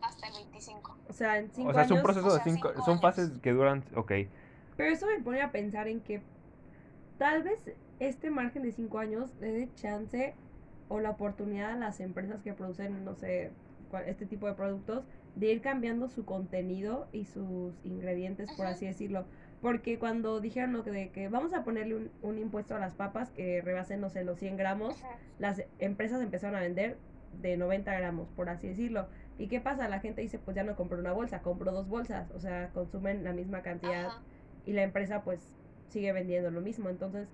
hasta 0.00 0.28
el 0.28 0.34
25. 0.34 0.96
O 1.08 1.12
sea, 1.12 1.38
en 1.38 1.50
cinco 1.50 1.70
o 1.70 1.72
sea, 1.72 1.82
es 1.82 1.90
un 1.90 1.96
años- 1.98 2.04
proceso 2.06 2.26
o 2.26 2.30
sea, 2.30 2.44
son 2.84 2.98
años. 2.98 3.00
fases 3.00 3.30
que 3.40 3.52
duran, 3.52 3.84
ok. 3.96 4.12
Pero 4.76 4.92
eso 4.92 5.06
me 5.06 5.22
pone 5.22 5.40
a 5.42 5.52
pensar 5.52 5.88
en 5.88 6.00
que 6.02 6.22
tal 7.18 7.42
vez 7.42 7.58
este 7.98 8.30
margen 8.30 8.62
de 8.62 8.72
cinco 8.72 8.98
años 8.98 9.30
le 9.38 9.52
dé 9.52 9.72
chance 9.74 10.34
o 10.88 11.00
la 11.00 11.10
oportunidad 11.10 11.72
a 11.72 11.76
las 11.76 12.00
empresas 12.00 12.42
que 12.42 12.52
producen, 12.52 13.04
no 13.04 13.14
sé, 13.14 13.52
este 14.06 14.26
tipo 14.26 14.46
de 14.46 14.54
productos, 14.54 15.04
de 15.34 15.52
ir 15.52 15.62
cambiando 15.62 16.08
su 16.08 16.24
contenido 16.24 17.08
y 17.12 17.24
sus 17.24 17.74
ingredientes, 17.84 18.50
por 18.52 18.66
Ajá. 18.66 18.74
así 18.74 18.86
decirlo. 18.86 19.26
Porque 19.60 19.98
cuando 19.98 20.40
dijeron 20.40 20.72
lo 20.72 20.84
que 20.84 20.90
de 20.90 21.10
que 21.10 21.28
vamos 21.28 21.54
a 21.54 21.64
ponerle 21.64 21.94
un, 21.96 22.10
un 22.22 22.38
impuesto 22.38 22.76
a 22.76 22.78
las 22.78 22.94
papas 22.94 23.30
que 23.30 23.62
rebasen, 23.62 24.00
no 24.00 24.10
sé, 24.10 24.22
los 24.24 24.38
100 24.38 24.56
gramos, 24.56 24.94
las 25.38 25.62
empresas 25.78 26.20
empezaron 26.20 26.56
a 26.56 26.60
vender 26.60 26.98
de 27.40 27.56
90 27.56 27.92
gramos, 27.94 28.28
por 28.36 28.48
así 28.50 28.68
decirlo. 28.68 29.06
¿Y 29.38 29.48
qué 29.48 29.60
pasa? 29.60 29.88
La 29.88 30.00
gente 30.00 30.20
dice, 30.20 30.38
pues 30.38 30.54
ya 30.54 30.62
no 30.64 30.76
compro 30.76 30.98
una 30.98 31.12
bolsa, 31.12 31.40
compro 31.42 31.72
dos 31.72 31.88
bolsas. 31.88 32.30
O 32.32 32.40
sea, 32.40 32.68
consumen 32.74 33.24
la 33.24 33.32
misma 33.32 33.62
cantidad 33.62 34.06
Ajá. 34.06 34.22
y 34.66 34.72
la 34.74 34.82
empresa 34.82 35.22
pues 35.22 35.48
sigue 35.88 36.12
vendiendo 36.12 36.50
lo 36.50 36.60
mismo. 36.60 36.90
Entonces, 36.90 37.26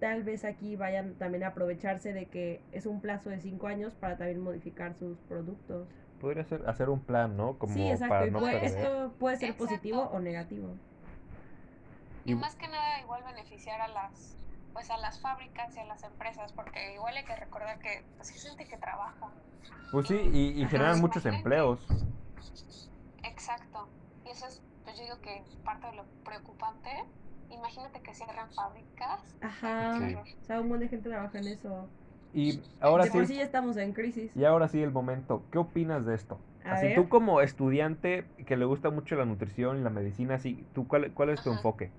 tal 0.00 0.22
vez 0.22 0.44
aquí 0.44 0.76
vayan 0.76 1.14
también 1.14 1.44
a 1.44 1.48
aprovecharse 1.48 2.12
de 2.12 2.26
que 2.26 2.60
es 2.72 2.86
un 2.86 3.00
plazo 3.00 3.28
de 3.30 3.40
cinco 3.40 3.66
años 3.66 3.94
para 3.94 4.16
también 4.16 4.40
modificar 4.40 4.94
sus 4.94 5.18
productos. 5.22 5.88
Podría 6.20 6.44
ser 6.44 6.62
hacer 6.68 6.88
un 6.88 7.00
plan, 7.00 7.36
¿no? 7.36 7.58
Como 7.58 7.74
sí, 7.74 7.82
exacto. 7.88 8.08
para 8.14 8.26
y 8.26 8.30
no 8.30 8.38
puede- 8.40 8.60
perder. 8.60 8.78
esto 8.78 9.14
puede 9.18 9.36
ser 9.36 9.50
Exacto. 9.50 9.64
positivo 9.66 10.02
o 10.12 10.20
negativo. 10.20 10.68
Y 12.24 12.34
más 12.34 12.56
que 12.56 12.68
nada 12.68 13.00
igual 13.00 13.22
beneficiar 13.24 13.80
a 13.80 13.88
las 13.88 14.36
pues 14.74 14.90
a 14.90 14.98
las 14.98 15.20
fábricas 15.20 15.74
y 15.76 15.80
a 15.80 15.84
las 15.84 16.02
empresas, 16.02 16.52
porque 16.52 16.94
igual 16.94 17.16
hay 17.16 17.24
que 17.24 17.36
recordar 17.36 17.78
que 17.78 18.04
pues 18.16 18.30
hay 18.32 18.38
gente 18.38 18.66
que 18.66 18.76
trabaja. 18.76 19.30
Pues 19.92 20.08
sí, 20.08 20.16
y, 20.32 20.66
generan 20.66 21.00
muchos 21.00 21.24
empleos. 21.24 21.86
Exacto. 23.22 23.88
Y 24.26 24.30
eso 24.30 24.46
es, 24.46 24.60
pues 24.82 24.98
yo 24.98 25.04
digo 25.04 25.20
que 25.20 25.42
parte 25.64 25.86
de 25.86 25.94
lo 25.94 26.04
preocupante. 26.24 26.90
Imagínate 27.50 28.00
que 28.00 28.12
cierran 28.14 28.50
fábricas. 28.52 29.36
Ajá. 29.40 29.98
Sí. 30.00 30.14
O 30.16 30.44
sea, 30.44 30.60
un 30.60 30.68
montón 30.68 30.80
de 30.80 30.88
gente 30.88 31.08
trabaja 31.08 31.38
en 31.38 31.46
eso. 31.46 31.88
Y 32.32 32.60
ahora 32.80 33.04
de 33.04 33.12
por 33.12 33.26
sí, 33.26 33.34
sí 33.34 33.38
ya 33.38 33.44
estamos 33.44 33.76
en 33.76 33.92
crisis. 33.92 34.32
y 34.34 34.44
ahora 34.44 34.66
sí 34.66 34.82
el 34.82 34.90
momento. 34.90 35.44
¿Qué 35.52 35.58
opinas 35.58 36.04
de 36.04 36.16
esto? 36.16 36.40
A 36.64 36.72
Así 36.72 36.86
ver. 36.86 36.96
tú 36.96 37.08
como 37.08 37.40
estudiante 37.42 38.24
que 38.44 38.56
le 38.56 38.64
gusta 38.64 38.90
mucho 38.90 39.14
la 39.14 39.24
nutrición 39.24 39.78
y 39.78 39.82
la 39.82 39.90
medicina, 39.90 40.40
sí, 40.40 40.66
¿tú 40.74 40.88
cuál, 40.88 41.12
cuál 41.12 41.30
es 41.30 41.42
tu 41.44 41.50
Ajá. 41.50 41.58
enfoque? 41.58 41.92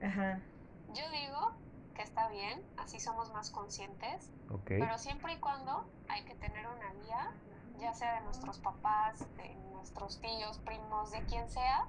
Ajá. 0.00 0.42
Yo 0.88 1.02
digo 1.10 1.52
que 1.94 2.02
está 2.02 2.28
bien, 2.28 2.62
así 2.76 3.00
somos 3.00 3.30
más 3.32 3.50
conscientes, 3.50 4.30
Ok. 4.50 4.66
pero 4.78 4.98
siempre 4.98 5.32
y 5.32 5.38
cuando 5.40 5.88
hay 6.08 6.24
que 6.24 6.34
tener 6.34 6.66
una 6.68 6.92
guía, 6.92 7.30
ya 7.78 7.92
sea 7.94 8.14
de 8.16 8.20
nuestros 8.22 8.58
papás, 8.58 9.18
de 9.36 9.54
nuestros 9.72 10.20
tíos, 10.20 10.58
primos, 10.60 11.10
de 11.10 11.22
quien 11.24 11.48
sea, 11.48 11.84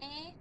y 0.00 0.36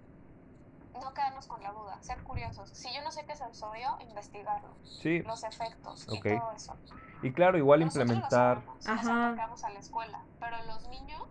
no 1.02 1.14
quedarnos 1.14 1.48
con 1.48 1.62
la 1.62 1.72
duda, 1.74 2.02
ser 2.02 2.22
curiosos. 2.24 2.70
Si 2.70 2.94
yo 2.94 3.02
no 3.02 3.12
sé 3.12 3.26
qué 3.26 3.34
es 3.34 3.42
el 3.42 3.54
sodio, 3.54 3.98
investigarlo, 4.00 4.78
Sí, 4.84 5.20
los 5.24 5.44
efectos 5.44 6.08
Ok. 6.08 6.26
y 6.26 6.38
todo 6.40 6.52
eso. 6.54 6.78
y 7.22 7.34
claro, 7.34 7.58
igual 7.58 7.80
Nosotros 7.82 8.08
lo 8.08 8.14
implementar, 8.14 8.56
sabemos, 8.58 8.78
o 8.78 8.82
sea, 8.82 8.94
Ajá. 8.94 9.28
porque 9.30 9.42
vamos 9.42 9.64
a 9.64 9.70
la 9.72 9.80
escuela, 9.80 10.26
pero 10.40 10.64
los 10.68 10.88
niños, 10.88 11.22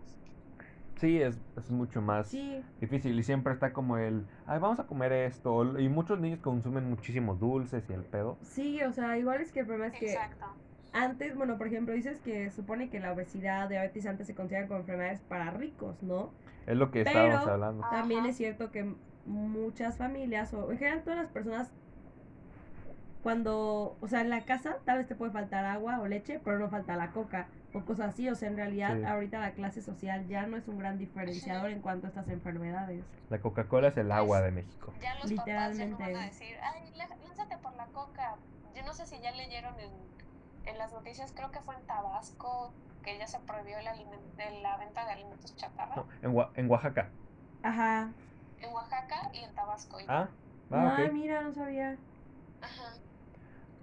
sí, 0.97 1.21
es, 1.21 1.37
es 1.57 1.69
mucho 1.71 2.01
más 2.01 2.27
Sí. 2.29 2.61
difícil 2.79 3.17
y 3.19 3.23
siempre 3.23 3.53
está 3.53 3.73
como 3.73 3.97
el, 3.97 4.25
ay, 4.45 4.59
vamos 4.59 4.79
a 4.79 4.87
comer 4.87 5.11
esto, 5.11 5.79
y 5.79 5.89
muchos 5.89 6.19
niños 6.19 6.39
consumen 6.39 6.89
muchísimos 6.89 7.39
dulces 7.39 7.83
y 7.89 7.93
el 7.93 8.03
pedo. 8.03 8.37
Sí, 8.41 8.81
o 8.83 8.91
sea, 8.93 9.17
igual 9.17 9.41
es 9.41 9.51
que 9.51 9.61
el 9.61 9.65
problema 9.65 9.93
es 9.93 9.99
que 9.99 10.13
exacto. 10.13 10.45
antes, 10.93 11.35
bueno, 11.35 11.57
por 11.57 11.67
ejemplo, 11.67 11.93
dices 11.93 12.19
que 12.19 12.49
supone 12.51 12.89
que 12.89 12.99
la 12.99 13.11
obesidad, 13.13 13.67
diabetes 13.69 14.05
antes 14.05 14.27
se 14.27 14.35
consideran 14.35 14.67
como 14.67 14.79
enfermedades 14.81 15.19
para 15.21 15.51
ricos, 15.51 16.01
¿no? 16.01 16.31
Es 16.65 16.77
lo 16.77 16.89
que 16.91 17.03
Pero- 17.03 17.19
estábamos 17.19 17.47
hablando. 17.47 17.87
También 17.89 18.21
Ajá. 18.21 18.29
es 18.29 18.37
cierto 18.37 18.71
que 18.71 18.95
muchas 19.25 19.97
familias, 19.97 20.53
o 20.53 20.71
en 20.71 20.77
general 20.77 21.03
todas 21.03 21.19
las 21.19 21.29
personas, 21.29 21.71
cuando, 23.23 23.97
o 24.01 24.07
sea, 24.07 24.21
en 24.21 24.29
la 24.29 24.45
casa 24.45 24.77
tal 24.85 24.99
vez 24.99 25.07
te 25.07 25.15
puede 25.15 25.31
faltar 25.31 25.65
agua 25.65 25.99
o 25.99 26.07
leche, 26.07 26.39
pero 26.43 26.59
no 26.59 26.69
falta 26.69 26.95
la 26.95 27.09
coca 27.11 27.47
o 27.75 27.85
cosas 27.85 28.09
así. 28.13 28.29
O 28.29 28.35
sea, 28.35 28.47
en 28.49 28.55
realidad 28.55 28.95
Sí. 28.97 29.03
ahorita 29.03 29.39
la 29.39 29.51
clase 29.51 29.81
social 29.81 30.27
ya 30.27 30.45
no 30.47 30.57
es 30.57 30.67
un 30.67 30.77
gran 30.79 30.97
diferenciador 30.97 31.69
en 31.71 31.81
cuanto 31.81 32.07
a 32.07 32.09
estas 32.09 32.27
enfermedades. 32.29 33.03
La 33.29 33.39
Coca-Cola 33.39 33.89
es 33.89 33.97
el 33.97 34.11
agua 34.11 34.41
de 34.41 34.51
México. 34.51 34.93
Ya 35.01 35.13
los 35.15 35.31
papás 35.33 35.45
ya 35.77 35.85
no 35.85 35.97
van 35.97 36.05
a 36.05 36.07
Literalmente. 36.07 36.25
decir, 36.25 36.57
ay, 36.63 36.91
lá- 36.95 37.09
lánzate 37.23 37.57
por 37.57 37.73
la 37.75 37.85
coca. 37.87 38.35
Ya 38.73 38.83
no 38.83 38.93
sé 38.93 39.05
si 39.05 39.19
ya 39.19 39.31
leyeron 39.31 39.79
en, 39.79 39.91
en 40.65 40.77
las 40.77 40.91
noticias, 40.93 41.31
creo 41.35 41.51
que 41.51 41.59
fue 41.61 41.75
en 41.75 41.83
Tabasco, 41.83 42.73
que 43.03 43.17
ya 43.17 43.27
se 43.27 43.39
prohibió 43.39 43.77
el 43.77 43.85
de 44.37 44.61
la 44.61 44.77
venta 44.77 45.05
de 45.05 45.11
alimentos 45.11 45.55
chatarra. 45.55 45.95
No, 45.95 46.07
en, 46.21 46.35
en 46.55 46.69
Oaxaca. 46.71 47.09
Ajá. 47.63 48.09
En 48.59 48.73
Oaxaca 48.73 49.29
y 49.33 49.39
en 49.43 49.53
Tabasco. 49.53 49.99
y- 49.99 50.05
Ah, 50.07 50.27
Ah, 50.71 50.95
ah, 50.97 51.03
ok. 51.05 51.11
mira, 51.13 51.41
no 51.41 51.53
sabía. 51.53 51.97
Ajá. 52.61 52.93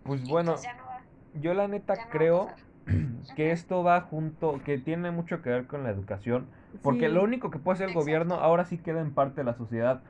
Pues 0.02 0.22
Y 0.24 0.30
bueno, 0.30 0.52
pues 0.54 0.66
no 0.76 0.84
va, 0.86 1.00
yo 1.34 1.54
la 1.54 1.68
neta 1.68 1.94
no 1.94 2.10
que 3.36 3.52
esto 3.52 3.82
va 3.84 4.00
junto, 4.02 4.58
que 4.64 4.78
tiene 4.78 5.10
mucho 5.10 5.42
que 5.42 5.50
ver 5.50 5.66
con 5.66 5.84
la 5.84 5.90
educación, 5.90 6.48
porque 6.82 7.08
Sí. 7.08 7.14
lo 7.14 7.22
único 7.22 7.50
que 7.50 7.58
puede 7.58 7.74
hacer 7.76 7.88
el 7.88 7.94
gobierno 7.94 8.34
ahora 8.36 8.64
sí 8.64 8.78
queda 8.78 9.00
en 9.00 9.14
parte 9.14 9.40
de 9.40 9.44
la 9.44 9.54
sociedad. 9.54 10.02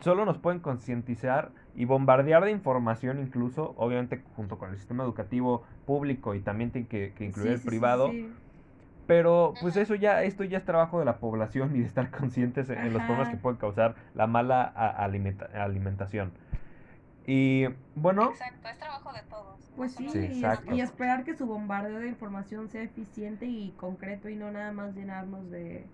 Solo 0.00 0.24
nos 0.26 0.38
pueden 0.38 0.60
concientizar 0.60 1.52
y 1.74 1.86
bombardear 1.86 2.44
de 2.44 2.50
información 2.50 3.18
incluso, 3.18 3.74
obviamente 3.78 4.22
junto 4.36 4.58
con 4.58 4.70
el 4.70 4.76
sistema 4.76 5.04
educativo 5.04 5.64
público 5.86 6.34
y 6.34 6.40
también 6.40 6.70
tiene 6.72 6.88
que, 6.88 7.14
que 7.14 7.24
incluir 7.24 7.48
Sí, 7.50 7.54
el 7.54 7.60
sí, 7.60 7.66
privado. 7.68 8.10
sí. 8.10 8.30
Pero 9.06 9.54
pues 9.60 9.76
eso 9.76 9.94
ya, 9.94 10.24
esto 10.24 10.42
ya 10.42 10.58
es 10.58 10.64
trabajo 10.64 10.98
de 10.98 11.04
la 11.04 11.20
población 11.20 11.76
y 11.76 11.80
de 11.80 11.86
estar 11.86 12.10
conscientes 12.18 12.68
en, 12.70 12.78
en 12.78 12.92
los 12.92 13.02
problemas 13.02 13.28
que 13.28 13.36
pueden 13.36 13.58
causar 13.58 13.94
la 14.14 14.26
mala 14.26 14.62
a- 14.62 15.04
alimenta- 15.04 15.46
alimentación. 15.54 16.32
Y 17.26 17.66
bueno, 17.96 18.30
Exacto, 18.30 18.68
es 18.68 18.78
trabajo 18.78 19.12
de 19.12 19.22
todos. 19.28 19.58
Pues 19.76 19.92
sí, 19.92 20.08
y, 20.14 20.18
exacto. 20.18 20.72
esperar 20.72 21.24
que 21.24 21.34
su 21.34 21.44
bombardeo 21.44 21.98
de 21.98 22.08
información 22.08 22.68
sea 22.68 22.82
eficiente 22.82 23.46
y 23.46 23.74
concreto 23.76 24.28
y 24.28 24.36
no 24.36 24.50
nada 24.50 24.72
más 24.72 24.94
llenarnos 24.94 25.50
de... 25.50 25.84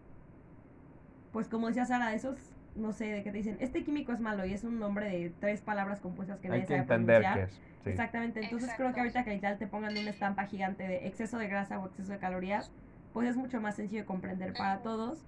Pues 1.32 1.48
como 1.48 1.68
decía 1.68 1.86
Sara, 1.86 2.12
esos, 2.14 2.36
no 2.76 2.92
sé, 2.92 3.06
de 3.06 3.22
que 3.22 3.32
te 3.32 3.38
dicen, 3.38 3.56
este 3.60 3.82
químico 3.82 4.12
es 4.12 4.20
malo 4.20 4.44
y 4.44 4.52
es 4.52 4.62
un 4.62 4.78
nombre 4.78 5.08
de 5.08 5.32
tres 5.40 5.62
palabras 5.62 6.00
compuestas 6.00 6.38
que 6.38 6.48
hay 6.48 6.50
nadie 6.50 6.62
que 6.62 6.68
sabe 6.68 6.80
entender 6.80 7.22
pronunciar. 7.22 7.48
es. 7.48 7.54
sí. 7.82 7.90
Exactamente, 7.90 8.40
entonces 8.40 8.70
creo 8.76 8.92
que 8.92 9.00
ahorita 9.00 9.24
que 9.24 9.30
literal 9.30 9.58
te 9.58 9.66
pongan 9.66 9.96
una 9.96 10.10
estampa 10.10 10.44
gigante 10.44 10.86
de 10.86 11.06
exceso 11.06 11.38
de 11.38 11.48
grasa 11.48 11.78
o 11.80 11.86
exceso 11.86 12.12
de 12.12 12.18
calorías, 12.18 12.70
pues 13.14 13.28
es 13.28 13.36
mucho 13.36 13.58
más 13.60 13.76
sencillo 13.76 14.02
de 14.02 14.06
comprender 14.06 14.52
para 14.52 14.82
todos. 14.82 15.24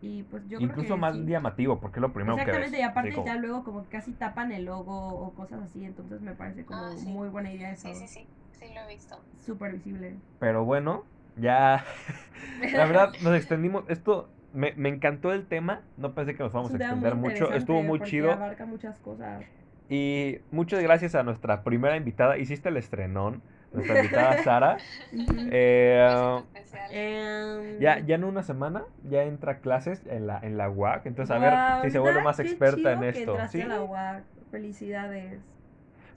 Y 0.00 0.22
pues 0.24 0.42
yo 0.48 0.58
Incluso 0.60 0.82
creo 0.82 0.94
que 0.96 1.00
más 1.00 1.14
sí. 1.14 1.24
llamativo, 1.26 1.80
porque 1.80 1.98
es 1.98 2.02
lo 2.02 2.12
primero 2.12 2.36
que 2.36 2.44
ves. 2.44 2.48
Exactamente, 2.54 2.78
y 2.78 2.82
aparte 2.82 3.12
como- 3.12 3.26
ya 3.26 3.36
luego 3.36 3.64
como 3.64 3.82
que 3.84 3.88
casi 3.88 4.12
tapan 4.12 4.52
el 4.52 4.64
logo 4.66 4.94
o 4.94 5.34
cosas 5.34 5.62
así, 5.62 5.84
entonces 5.84 6.20
me 6.20 6.32
parece 6.32 6.64
como 6.64 6.84
Ah, 6.84 6.92
sí. 6.96 7.08
muy 7.08 7.28
buena 7.28 7.52
idea 7.52 7.72
eso. 7.72 7.88
Sí, 7.88 7.94
sí, 7.94 8.06
sí, 8.06 8.26
sí 8.52 8.66
lo 8.74 8.80
he 8.82 8.94
visto. 8.94 9.16
Súper 9.44 9.72
visible. 9.72 10.16
Pero 10.38 10.64
bueno, 10.64 11.04
ya. 11.36 11.84
La 12.72 12.86
verdad, 12.86 13.12
nos 13.22 13.34
extendimos. 13.34 13.84
Esto 13.88 14.28
me, 14.52 14.72
me 14.76 14.88
encantó 14.88 15.32
el 15.32 15.46
tema. 15.46 15.80
No 15.96 16.14
pensé 16.14 16.34
que 16.34 16.42
nos 16.42 16.52
vamos 16.52 16.72
a 16.72 16.76
extender 16.76 17.14
muy 17.14 17.30
mucho. 17.32 17.52
Estuvo 17.52 17.82
muy 17.82 18.00
chido. 18.02 18.32
abarca 18.32 18.66
muchas 18.66 18.96
cosas. 18.98 19.44
Y 19.88 20.38
muchas 20.50 20.82
gracias 20.82 21.14
a 21.14 21.22
nuestra 21.22 21.62
primera 21.62 21.96
invitada. 21.96 22.38
Hiciste 22.38 22.68
el 22.68 22.76
estrenón. 22.76 23.42
Nuestra 23.76 23.98
invitada 23.98 24.42
Sara. 24.44 24.76
Eh, 25.12 26.44
Es 26.54 26.64
especial. 26.64 26.90
Em, 26.92 27.78
ya, 27.80 27.98
ya 28.00 28.14
en 28.16 28.24
una 28.24 28.42
semana 28.42 28.84
ya 29.04 29.22
entra 29.22 29.52
a 29.52 29.58
clases 29.58 30.04
en 30.06 30.26
la, 30.26 30.38
en 30.40 30.56
la 30.58 30.68
UAC. 30.70 31.06
Entonces, 31.06 31.34
a 31.34 31.38
ver 31.38 31.84
si 31.84 31.90
se 31.90 31.98
vuelve 31.98 32.22
más 32.22 32.38
experta 32.40 32.92
en 32.92 33.00
que 33.00 33.08
esto. 33.10 33.32
entraste 33.32 33.58
¿sí? 33.58 33.62
a 33.64 33.68
la 33.68 33.82
UAC. 33.82 34.24
Felicidades. 34.50 35.40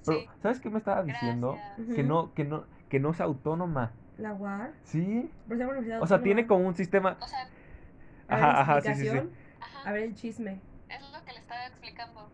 Pero, 0.05 0.19
Sí, 0.19 0.27
¿sabes 0.41 0.59
qué 0.61 0.69
me 0.69 0.77
estaba 0.77 1.03
diciendo? 1.03 1.57
gracias. 1.77 1.95
Que 1.95 2.03
no, 2.03 2.33
que 2.33 2.45
no, 2.45 2.63
que 2.89 2.99
no 2.99 3.11
es 3.11 3.19
autónoma. 3.21 3.91
La 4.17 4.33
UAC. 4.33 4.71
¿Sí? 4.83 5.29
Pero 5.47 5.69
O 5.69 5.83
sea, 5.83 5.95
Autónoma. 5.97 6.23
tiene 6.23 6.47
como 6.47 6.67
un 6.67 6.75
sistema. 6.75 7.17
O 7.19 7.27
sea, 7.27 7.47
Ajá, 8.27 8.61
ajá, 8.61 8.81
sí, 8.81 8.95
sí, 8.95 9.07
sí. 9.09 9.17
ajá, 9.59 9.89
A 9.89 9.91
ver 9.91 10.03
el 10.03 10.15
chisme. 10.15 10.59
es 10.89 11.01
lo 11.11 11.23
que 11.25 11.33
le 11.33 11.39
estaba 11.39 11.65
explicando. 11.67 12.29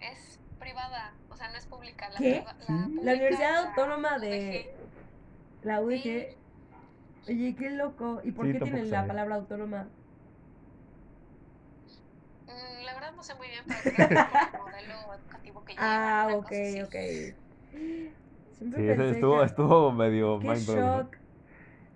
Es 0.00 0.40
privada, 0.58 1.12
o 1.34 1.36
sea, 1.36 1.50
no 1.50 1.58
es 1.58 1.66
pública. 1.66 2.08
La, 2.10 2.18
¿Qué? 2.18 2.34
Sí. 2.34 2.44
la, 2.68 2.74
La 2.74 2.84
pública 2.86 3.02
La 3.04 3.12
Universidad 3.12 3.56
Autónoma 3.66 4.18
de 4.18 4.74
la 5.62 5.80
UDG. 5.80 6.02
Sí. 6.02 6.26
Oye, 7.28 7.56
qué 7.58 7.70
loco. 7.70 8.20
¿Y 8.24 8.32
por 8.32 8.46
Sí, 8.46 8.52
qué 8.52 8.60
tienen 8.60 8.90
la 8.90 9.06
palabra 9.06 9.34
autónoma? 9.36 9.88
Mm, 12.46 12.84
la 12.84 12.94
verdad 12.94 13.12
no 13.14 13.22
sé 13.22 13.34
muy 13.34 13.48
bien, 13.48 13.64
pero 13.66 13.80
creo 13.82 14.08
que 14.08 14.14
el 14.14 14.58
modelo 14.58 15.14
educativo 15.14 15.64
que 15.64 15.72
llevan. 15.72 15.88
Ah, 15.90 16.28
ok, 16.34 16.52
ok. 16.84 16.94
Siempre 18.52 18.80
Sí, 18.80 18.86
pensé 18.86 19.10
estuvo, 19.10 19.38
que- 19.40 19.46
estuvo 19.46 19.92
medio 19.92 20.38
Qué 20.38 20.48
mind 20.48 20.60
shock. 20.68 21.16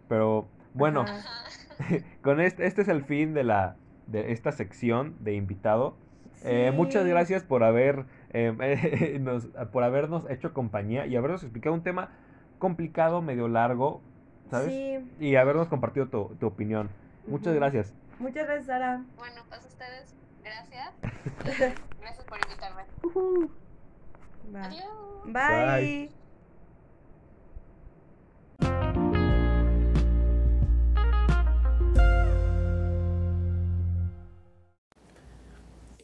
Pero 0.08 0.48
bueno, 0.74 1.02
Ajá. 1.02 1.44
con 2.22 2.40
este, 2.40 2.66
este 2.66 2.82
es 2.82 2.88
el 2.88 3.04
fin 3.04 3.34
de 3.34 3.44
la 3.44 3.76
de 4.06 4.32
esta 4.32 4.52
sección 4.52 5.16
de 5.20 5.34
invitado. 5.34 5.96
Eh, 6.44 6.72
muchas 6.74 7.02
Sí. 7.04 7.10
gracias 7.10 7.42
por 7.42 7.62
haber 7.62 8.06
eh, 8.32 9.18
nos- 9.20 9.46
por 9.72 9.84
habernos 9.84 10.28
hecho 10.30 10.52
compañía 10.52 11.06
y 11.06 11.16
habernos 11.16 11.42
explicado 11.42 11.74
un 11.74 11.82
tema 11.82 12.10
complicado, 12.58 13.22
medio 13.22 13.48
largo, 13.48 14.02
¿sabes? 14.50 14.68
Sí. 14.72 14.98
Y 15.20 15.36
habernos 15.36 15.68
compartido 15.68 16.08
tu, 16.08 16.34
tu 16.36 16.46
opinión. 16.46 16.88
Muchas 17.26 17.54
gracias. 17.54 17.94
Muchas 18.18 18.46
gracias, 18.46 18.66
Sara. 18.66 19.04
Bueno, 19.16 19.42
pues 19.48 19.64
ustedes, 19.64 20.14
gracias. 20.42 20.94
Gracias 22.00 22.26
por 22.26 22.38
invitarme. 22.42 22.84
Adiós. 24.54 24.84
Bye. 25.26 25.32
Bye. 25.34 26.10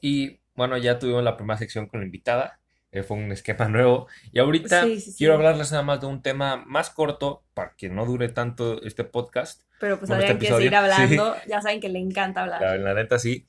Y 0.01 0.39
bueno, 0.55 0.77
ya 0.79 0.99
tuvimos 0.99 1.23
la 1.25 1.37
primera 1.37 1.59
sección 1.59 1.87
con 1.87 2.01
la 2.01 2.07
invitada. 2.07 2.61
eh, 2.93 3.03
fue 3.03 3.17
un 3.17 3.33
esquema 3.33 3.69
nuevo. 3.69 4.07
Y 4.33 4.38
ahorita 4.38 4.85
Sí, 4.85 5.01
sí, 5.01 5.11
sí. 5.12 5.19
quiero 5.19 5.35
hablarles 5.35 5.73
nada 5.73 5.83
más 5.83 6.01
de 6.01 6.07
un 6.07 6.23
tema 6.23 6.62
más 6.67 6.90
corto 6.90 7.45
para 7.55 7.75
que 7.77 7.88
no 7.88 8.07
dure 8.07 8.29
tanto 8.29 8.81
este 8.83 9.03
podcast. 9.05 9.62
Pero 9.81 9.99
pues 9.99 10.09
Bueno, 10.09 10.23
este 10.25 10.38
que 10.38 10.47
seguir 10.47 10.75
hablando. 10.77 11.35
Ya 11.49 11.61
saben 11.61 11.81
que 11.81 11.88
le 11.88 11.99
encanta 11.99 12.43
hablar. 12.43 12.62
La, 12.62 12.77
la 12.77 12.95
neta 12.95 13.19
sí. 13.19 13.47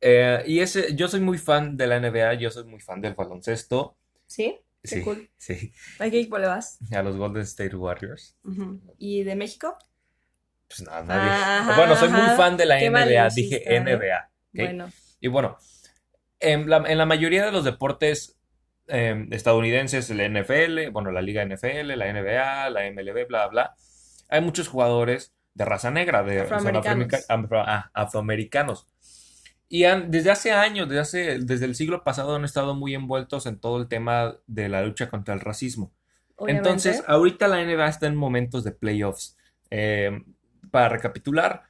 Eh, 0.00 0.44
y 0.46 0.60
ese, 0.60 0.94
yo 0.94 1.08
soy 1.08 1.20
muy 1.20 1.38
fan 1.38 1.76
de 1.76 1.86
la 1.88 1.98
NBA, 1.98 2.34
yo 2.34 2.50
soy 2.50 2.64
muy 2.64 2.80
fan 2.80 3.00
del 3.00 3.14
baloncesto. 3.14 3.96
¿Sí? 4.26 4.60
Qué 4.82 4.88
Sí, 4.88 5.00
cool. 5.02 5.28
sí. 5.38 5.72
¿A 5.98 6.10
qué 6.10 6.20
equipo 6.20 6.38
le 6.38 6.46
vas? 6.46 6.78
A 6.92 7.02
los 7.02 7.16
Golden 7.16 7.42
State 7.42 7.74
Warriors. 7.74 8.36
Ujú. 8.44 8.80
¿Y 8.98 9.22
de 9.24 9.34
México? 9.34 9.76
Pues 10.68 10.82
nada, 10.82 11.02
nadie. 11.02 11.30
Ajá, 11.30 11.76
bueno, 11.76 11.96
soy 11.96 12.10
muy 12.10 12.20
ajá. 12.20 12.36
fan 12.36 12.56
de 12.56 12.66
la 12.66 12.78
NBA, 12.78 13.28
dije 13.30 13.74
¿eh? 13.74 13.80
NBA. 13.80 14.18
¿ok? 14.18 14.30
Bueno. 14.52 14.90
Y 15.20 15.28
bueno, 15.28 15.58
en 16.40 16.68
la, 16.68 16.78
en 16.86 16.98
la 16.98 17.06
mayoría 17.06 17.44
de 17.44 17.52
los 17.52 17.64
deportes 17.64 18.36
eh, 18.88 19.26
estadounidenses, 19.30 20.10
la 20.10 20.24
NFL, 20.28 20.90
bueno, 20.90 21.10
la 21.10 21.22
Liga 21.22 21.44
NFL, 21.44 21.96
la 21.96 22.12
NBA, 22.12 22.70
la 22.70 22.86
MLB, 22.90 23.26
bla, 23.28 23.46
bla, 23.48 23.74
hay 24.28 24.40
muchos 24.40 24.68
jugadores 24.68 25.34
de 25.54 25.64
raza 25.64 25.90
negra, 25.90 26.22
de 26.22 26.40
Afroamericanos. 26.42 27.06
afroamerica- 27.08 27.24
afro- 27.28 27.64
ah, 27.66 27.90
afroamericanos. 27.94 28.86
Y 29.68 29.84
han- 29.84 30.10
desde 30.10 30.30
hace 30.30 30.52
años, 30.52 30.88
desde, 30.88 31.00
hace, 31.00 31.38
desde 31.38 31.64
el 31.64 31.74
siglo 31.74 32.04
pasado, 32.04 32.34
han 32.36 32.44
estado 32.44 32.74
muy 32.74 32.94
envueltos 32.94 33.46
en 33.46 33.58
todo 33.58 33.80
el 33.80 33.88
tema 33.88 34.36
de 34.46 34.68
la 34.68 34.82
lucha 34.82 35.08
contra 35.08 35.34
el 35.34 35.40
racismo. 35.40 35.92
Obviamente. 36.36 36.68
Entonces, 36.68 37.02
ahorita 37.06 37.48
la 37.48 37.60
NBA 37.62 37.88
está 37.88 38.06
en 38.06 38.16
momentos 38.16 38.64
de 38.64 38.72
playoffs. 38.72 39.36
Eh, 39.70 40.22
para 40.70 40.88
recapitular, 40.88 41.62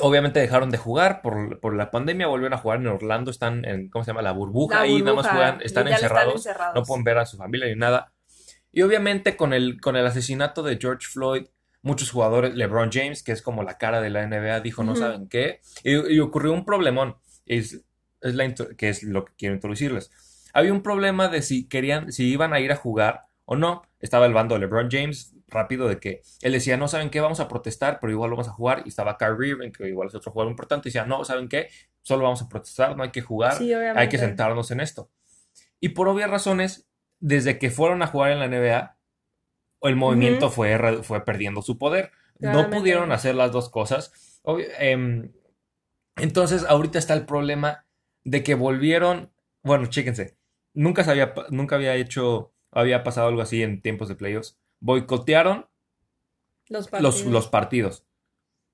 obviamente 0.00 0.40
dejaron 0.40 0.70
de 0.70 0.78
jugar 0.78 1.22
por, 1.22 1.60
por 1.60 1.74
la 1.74 1.90
pandemia, 1.90 2.26
volvieron 2.26 2.54
a 2.54 2.58
jugar 2.58 2.80
en 2.80 2.86
Orlando, 2.86 3.30
están 3.30 3.64
en, 3.64 3.88
¿cómo 3.90 4.04
se 4.04 4.10
llama? 4.10 4.22
La 4.22 4.32
burbuja, 4.32 4.80
La 4.80 4.86
y 4.86 5.02
nada 5.02 5.16
más 5.16 5.28
juegan, 5.28 5.60
están 5.62 5.88
encerrados, 5.88 6.34
encerrados. 6.34 6.74
no 6.74 6.82
pueden 6.84 7.04
ver 7.04 7.18
a 7.18 7.26
su 7.26 7.36
familia 7.36 7.66
ni 7.68 7.76
nada. 7.76 8.12
Y 8.72 8.82
obviamente 8.82 9.36
con 9.36 9.52
el, 9.52 9.80
con 9.80 9.96
el 9.96 10.06
asesinato 10.06 10.62
de 10.62 10.78
George 10.80 11.06
Floyd, 11.08 11.46
muchos 11.82 12.10
jugadores, 12.10 12.54
LeBron 12.54 12.90
James, 12.92 13.22
que 13.22 13.32
es 13.32 13.42
como 13.42 13.62
la 13.62 13.76
cara 13.76 14.00
de 14.00 14.10
la 14.10 14.26
NBA, 14.26 14.60
dijo, 14.60 14.84
no 14.84 14.96
saben 14.96 15.28
qué, 15.28 15.60
y, 15.84 16.14
y 16.14 16.20
ocurrió 16.20 16.52
un 16.52 16.64
problemón, 16.64 17.16
es, 17.44 17.84
es 18.20 18.34
la, 18.34 18.54
que 18.54 18.88
es 18.88 19.02
lo 19.02 19.24
que 19.24 19.34
quiero 19.36 19.54
introducirles. 19.54 20.10
Había 20.54 20.72
un 20.72 20.82
problema 20.82 21.28
de 21.28 21.42
si 21.42 21.68
querían, 21.68 22.12
si 22.12 22.30
iban 22.30 22.52
a 22.52 22.60
ir 22.60 22.72
a 22.72 22.76
jugar 22.76 23.22
o 23.44 23.56
no. 23.56 23.82
Estaba 24.00 24.26
el 24.26 24.32
bando 24.32 24.54
de 24.54 24.60
LeBron 24.60 24.88
James, 24.90 25.31
rápido, 25.52 25.88
de 25.88 25.98
que 25.98 26.22
él 26.40 26.52
decía, 26.52 26.76
no 26.76 26.88
saben 26.88 27.10
qué, 27.10 27.20
vamos 27.20 27.40
a 27.40 27.48
protestar, 27.48 27.98
pero 28.00 28.12
igual 28.12 28.30
vamos 28.30 28.48
a 28.48 28.52
jugar. 28.52 28.82
Y 28.84 28.88
estaba 28.88 29.16
Kyrie 29.16 29.50
Irving, 29.50 29.70
que 29.70 29.88
igual 29.88 30.08
es 30.08 30.14
otro 30.14 30.32
jugador 30.32 30.50
importante, 30.50 30.88
y 30.88 30.90
decía, 30.90 31.04
no, 31.04 31.24
¿saben 31.24 31.48
qué? 31.48 31.68
Solo 32.02 32.24
vamos 32.24 32.42
a 32.42 32.48
protestar, 32.48 32.96
no 32.96 33.02
hay 33.02 33.10
que 33.10 33.20
jugar, 33.20 33.54
Sí, 33.54 33.72
hay 33.72 34.08
que 34.08 34.18
sentarnos 34.18 34.70
en 34.70 34.80
esto. 34.80 35.10
Y 35.80 35.90
por 35.90 36.08
obvias 36.08 36.30
razones, 36.30 36.88
desde 37.18 37.58
que 37.58 37.70
fueron 37.70 38.02
a 38.02 38.06
jugar 38.06 38.32
en 38.32 38.40
la 38.40 38.48
NBA, 38.48 38.96
el 39.82 39.96
movimiento 39.96 40.50
fue, 40.50 41.02
fue 41.02 41.24
perdiendo 41.24 41.62
su 41.62 41.78
poder. 41.78 42.12
No 42.38 42.70
pudieron 42.70 43.12
hacer 43.12 43.34
las 43.34 43.52
dos 43.52 43.68
cosas. 43.68 44.40
Em, 44.78 45.32
entonces, 46.16 46.64
ahorita 46.64 46.98
está 46.98 47.14
el 47.14 47.26
problema 47.26 47.86
de 48.24 48.42
que 48.42 48.54
volvieron. 48.54 49.32
Bueno, 49.62 49.86
chéquense. 49.86 50.36
Nunca 50.74 51.04
se 51.04 51.10
había, 51.10 51.34
nunca 51.50 51.76
había 51.76 51.94
hecho, 51.94 52.52
había 52.70 53.04
pasado 53.04 53.28
algo 53.28 53.42
así 53.42 53.62
en 53.62 53.82
tiempos 53.82 54.08
de 54.08 54.14
playoffs. 54.14 54.58
Boicotearon 54.82 55.66
Los 56.68 56.88
partidos. 56.88 57.24
los 57.24 57.48
partidos. 57.48 58.04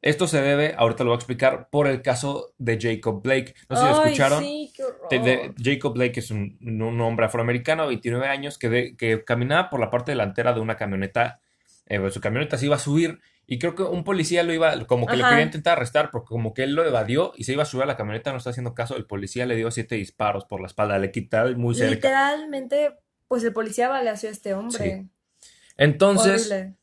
Esto 0.01 0.29
se 0.29 0.40
debe, 0.40 0.75
ahorita 0.79 1.03
lo 1.03 1.11
voy 1.11 1.16
a 1.16 1.18
explicar, 1.18 1.68
por 1.71 1.88
el 1.88 2.03
caso 2.03 2.55
de 2.59 2.79
Jacob 2.81 3.21
Blake. 3.21 3.55
No 3.68 3.77
sé 3.77 3.83
si 3.83 3.88
lo 3.88 4.05
escucharon. 4.05 4.42
sí, 4.44 4.73
qué 4.75 4.85
horror. 4.85 5.09
De- 5.11 5.18
de- 5.18 5.55
Jacob 5.61 5.94
Blake 5.94 6.21
es 6.21 6.31
un, 6.31 6.57
un 6.62 7.01
hombre 7.01 7.27
afroamericano, 7.27 7.88
29 7.88 8.27
años, 8.29 8.59
que, 8.59 8.68
de- 8.68 8.97
que 8.97 9.25
caminaba 9.25 9.68
por 9.71 9.81
la 9.81 9.90
parte 9.90 10.12
delantera 10.12 10.53
de 10.53 10.61
una 10.61 10.77
camioneta. 10.77 11.40
eh, 11.87 12.11
su 12.11 12.21
camioneta 12.21 12.57
se 12.59 12.66
iba 12.66 12.77
a 12.77 12.79
subir 12.79 13.18
y 13.47 13.59
creo 13.59 13.75
que 13.75 13.83
un 13.83 14.05
policía 14.05 14.42
lo 14.44 14.53
iba, 14.53 14.85
como 14.87 15.07
que 15.07 15.16
lo 15.16 15.25
Ajá. 15.25 15.31
quería 15.33 15.47
intentar 15.47 15.79
arrestar, 15.79 16.11
porque 16.11 16.29
como 16.29 16.53
que 16.55 16.62
él 16.64 16.75
lo 16.75 16.85
evadió 16.85 17.33
y 17.35 17.44
se 17.44 17.55
iba 17.55 17.62
a 17.62 17.66
subir 17.66 17.85
a 17.85 17.87
la 17.87 17.97
camioneta, 17.97 18.31
no 18.31 18.37
está 18.38 18.51
haciendo 18.51 18.75
caso. 18.75 18.94
El 18.94 19.07
policía 19.07 19.47
le 19.47 19.57
dio 19.57 19.71
siete 19.71 19.94
disparos 19.97 20.44
por 20.44 20.61
la 20.61 20.66
espalda, 20.68 20.99
le 20.99 21.11
quitó 21.11 21.38
muy 21.57 21.75
cerca. 21.75 21.94
Literalmente, 21.94 22.94
pues 23.27 23.42
el 23.42 23.53
policía 23.55 23.88
baleació 23.88 24.29
a 24.29 24.33
este 24.33 24.53
hombre. 24.55 25.07
Entonces, 25.78 26.50
Horrible. 26.50 26.74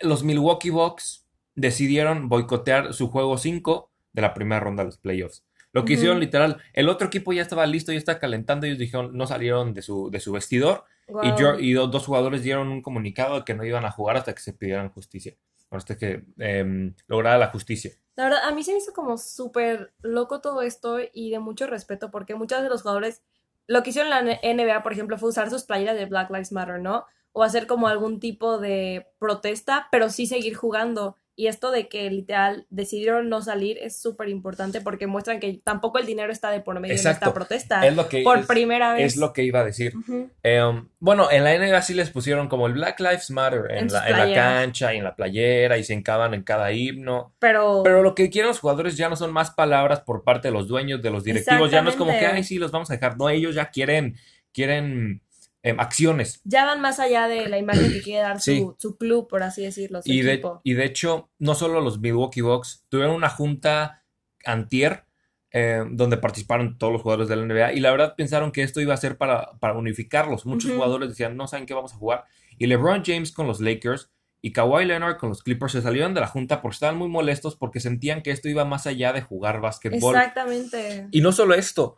los 0.00 0.24
Milwaukee 0.24 0.70
Bucks 0.70 1.26
decidieron 1.54 2.28
boicotear 2.28 2.92
su 2.94 3.08
juego 3.08 3.38
5 3.38 3.90
de 4.12 4.22
la 4.22 4.34
primera 4.34 4.58
ronda 4.60 4.82
de 4.82 4.86
los 4.88 4.98
playoffs. 4.98 5.44
Lo 5.74 5.84
que 5.86 5.94
hicieron 5.94 6.20
literal, 6.20 6.60
el 6.74 6.88
otro 6.90 7.06
equipo 7.06 7.32
ya 7.32 7.40
estaba 7.40 7.64
listo, 7.66 7.92
ya 7.92 7.98
estaba 7.98 8.18
calentando, 8.18 8.66
ellos 8.66 8.78
dijeron, 8.78 9.16
no 9.16 9.26
salieron 9.26 9.72
de 9.72 9.80
su, 9.80 10.10
de 10.10 10.20
su 10.20 10.32
vestidor 10.32 10.84
y, 11.22 11.34
yo, 11.34 11.58
y 11.58 11.72
do- 11.72 11.86
dos 11.86 12.04
jugadores 12.06 12.42
dieron 12.42 12.68
un 12.68 12.82
comunicado 12.82 13.36
de 13.36 13.44
que 13.44 13.54
no 13.54 13.64
iban 13.64 13.84
a 13.86 13.90
jugar 13.90 14.16
hasta 14.18 14.34
que 14.34 14.42
se 14.42 14.52
pidieran 14.52 14.90
justicia, 14.90 15.34
hasta 15.70 15.96
que 15.96 16.24
em, 16.38 16.94
lograra 17.06 17.38
la 17.38 17.46
justicia. 17.48 17.90
La 18.16 18.24
verdad, 18.24 18.40
a 18.44 18.52
mí 18.54 18.62
se 18.62 18.72
me 18.72 18.78
hizo 18.78 18.92
como 18.92 19.16
súper 19.16 19.94
loco 20.02 20.42
todo 20.42 20.60
esto 20.60 20.98
y 21.12 21.30
de 21.30 21.38
mucho 21.38 21.66
respeto 21.66 22.10
porque 22.10 22.34
muchos 22.34 22.62
de 22.62 22.68
los 22.68 22.82
jugadores, 22.82 23.22
lo 23.66 23.82
que 23.82 23.90
hicieron 23.90 24.12
en 24.12 24.26
la 24.28 24.38
NBA, 24.42 24.82
por 24.82 24.92
ejemplo, 24.92 25.16
fue 25.16 25.30
usar 25.30 25.48
sus 25.48 25.62
playeras 25.64 25.96
de 25.96 26.04
Black 26.04 26.28
Lives 26.30 26.52
Matter, 26.52 26.80
¿no? 26.80 27.06
O 27.32 27.42
hacer 27.42 27.66
como 27.66 27.88
algún 27.88 28.20
tipo 28.20 28.58
de 28.58 29.06
protesta, 29.18 29.88
pero 29.90 30.10
sí 30.10 30.26
seguir 30.26 30.54
jugando. 30.54 31.16
Y 31.34 31.46
esto 31.46 31.70
de 31.70 31.88
que 31.88 32.10
literal 32.10 32.66
decidieron 32.68 33.30
no 33.30 33.40
salir 33.40 33.78
es 33.80 33.98
súper 33.98 34.28
importante 34.28 34.82
porque 34.82 35.06
muestran 35.06 35.40
que 35.40 35.62
tampoco 35.64 35.98
el 35.98 36.04
dinero 36.04 36.30
está 36.30 36.50
de 36.50 36.60
por 36.60 36.78
medio 36.78 36.94
en 36.94 37.08
esta 37.08 37.32
protesta. 37.32 37.86
Es 37.86 37.96
lo 37.96 38.06
que, 38.06 38.22
por 38.22 38.40
es- 38.40 38.46
primera 38.46 38.92
vez. 38.92 39.06
es 39.14 39.16
lo 39.16 39.32
que 39.32 39.42
iba 39.42 39.60
a 39.60 39.64
decir. 39.64 39.94
Em, 40.42 40.88
bueno, 40.98 41.30
en 41.30 41.42
la 41.44 41.54
NBA 41.54 41.80
sí 41.80 41.94
les 41.94 42.10
pusieron 42.10 42.48
como 42.50 42.66
el 42.66 42.74
Black 42.74 43.00
Lives 43.00 43.30
Matter 43.30 43.62
en, 43.70 43.90
la, 43.90 44.04
en 44.06 44.12
la 44.12 44.16
playeras. 44.24 44.52
cancha 44.62 44.92
y 44.92 44.98
en 44.98 45.04
la 45.04 45.16
playera 45.16 45.78
y 45.78 45.84
se 45.84 45.94
encaban 45.94 46.34
en 46.34 46.42
cada 46.42 46.70
himno. 46.70 47.34
Pero, 47.38 47.80
Pero 47.82 48.02
lo 48.02 48.14
que 48.14 48.28
quieren 48.28 48.48
los 48.48 48.60
jugadores 48.60 48.98
ya 48.98 49.08
no 49.08 49.16
son 49.16 49.32
más 49.32 49.52
palabras 49.52 50.00
por 50.00 50.24
parte 50.24 50.48
de 50.48 50.52
los 50.52 50.68
dueños, 50.68 51.00
de 51.00 51.10
los 51.10 51.24
directivos. 51.24 51.70
Ya 51.70 51.80
no 51.80 51.88
es 51.88 51.96
como 51.96 52.12
que, 52.12 52.26
ay, 52.26 52.44
sí, 52.44 52.58
los 52.58 52.70
vamos 52.72 52.90
a 52.90 52.94
dejar. 52.94 53.16
No, 53.16 53.30
ellos 53.30 53.54
ya 53.54 53.70
quieren, 53.70 54.16
quieren 54.52 55.22
em, 55.62 55.78
acciones. 55.80 56.40
ya 56.44 56.64
van 56.64 56.80
más 56.80 56.98
allá 56.98 57.28
de 57.28 57.48
la 57.48 57.58
imagen 57.58 57.92
que 57.92 58.02
quiere 58.02 58.22
dar 58.22 58.40
Sí. 58.40 58.58
su, 58.60 58.74
su 58.78 58.96
club, 58.96 59.28
por 59.28 59.42
así 59.42 59.62
decirlo, 59.62 60.02
su 60.02 60.10
Y 60.10 60.22
de, 60.22 60.42
y 60.64 60.74
de 60.74 60.84
hecho, 60.84 61.30
no 61.38 61.54
solo 61.54 61.80
los 61.80 62.00
Milwaukee 62.00 62.40
Bucks 62.40 62.84
tuvieron 62.88 63.14
una 63.14 63.28
junta 63.28 64.04
antier 64.44 65.04
eh, 65.52 65.84
donde 65.90 66.16
participaron 66.16 66.78
todos 66.78 66.92
los 66.94 67.02
jugadores 67.02 67.28
de 67.28 67.36
la 67.36 67.44
NBA 67.44 67.74
y 67.74 67.80
la 67.80 67.90
verdad 67.90 68.14
pensaron 68.16 68.52
que 68.52 68.62
esto 68.62 68.80
iba 68.80 68.94
a 68.94 68.96
ser 68.96 69.18
para, 69.18 69.52
para 69.60 69.74
unificarlos. 69.74 70.46
Muchos 70.46 70.70
jugadores 70.72 71.10
decían, 71.10 71.36
no 71.36 71.46
saben 71.46 71.66
qué 71.66 71.74
vamos 71.74 71.92
a 71.92 71.96
jugar. 71.96 72.24
Y 72.58 72.66
LeBron 72.66 73.02
James 73.04 73.32
con 73.32 73.46
los 73.46 73.60
Lakers 73.60 74.10
y 74.40 74.52
Kawhi 74.52 74.84
Leonard 74.86 75.18
con 75.18 75.28
los 75.28 75.42
Clippers 75.42 75.72
se 75.72 75.82
salieron 75.82 76.14
de 76.14 76.20
la 76.22 76.26
junta 76.26 76.60
porque 76.62 76.74
estaban 76.74 76.96
muy 76.96 77.08
molestos 77.08 77.54
porque 77.54 77.80
sentían 77.80 78.22
que 78.22 78.30
esto 78.30 78.48
iba 78.48 78.64
más 78.64 78.86
allá 78.86 79.12
de 79.12 79.20
jugar 79.22 79.60
básquetbol. 79.60 80.16
Exactamente. 80.16 81.06
Y 81.12 81.20
no 81.20 81.30
solo 81.32 81.54
esto, 81.54 81.96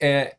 eh, 0.00 0.34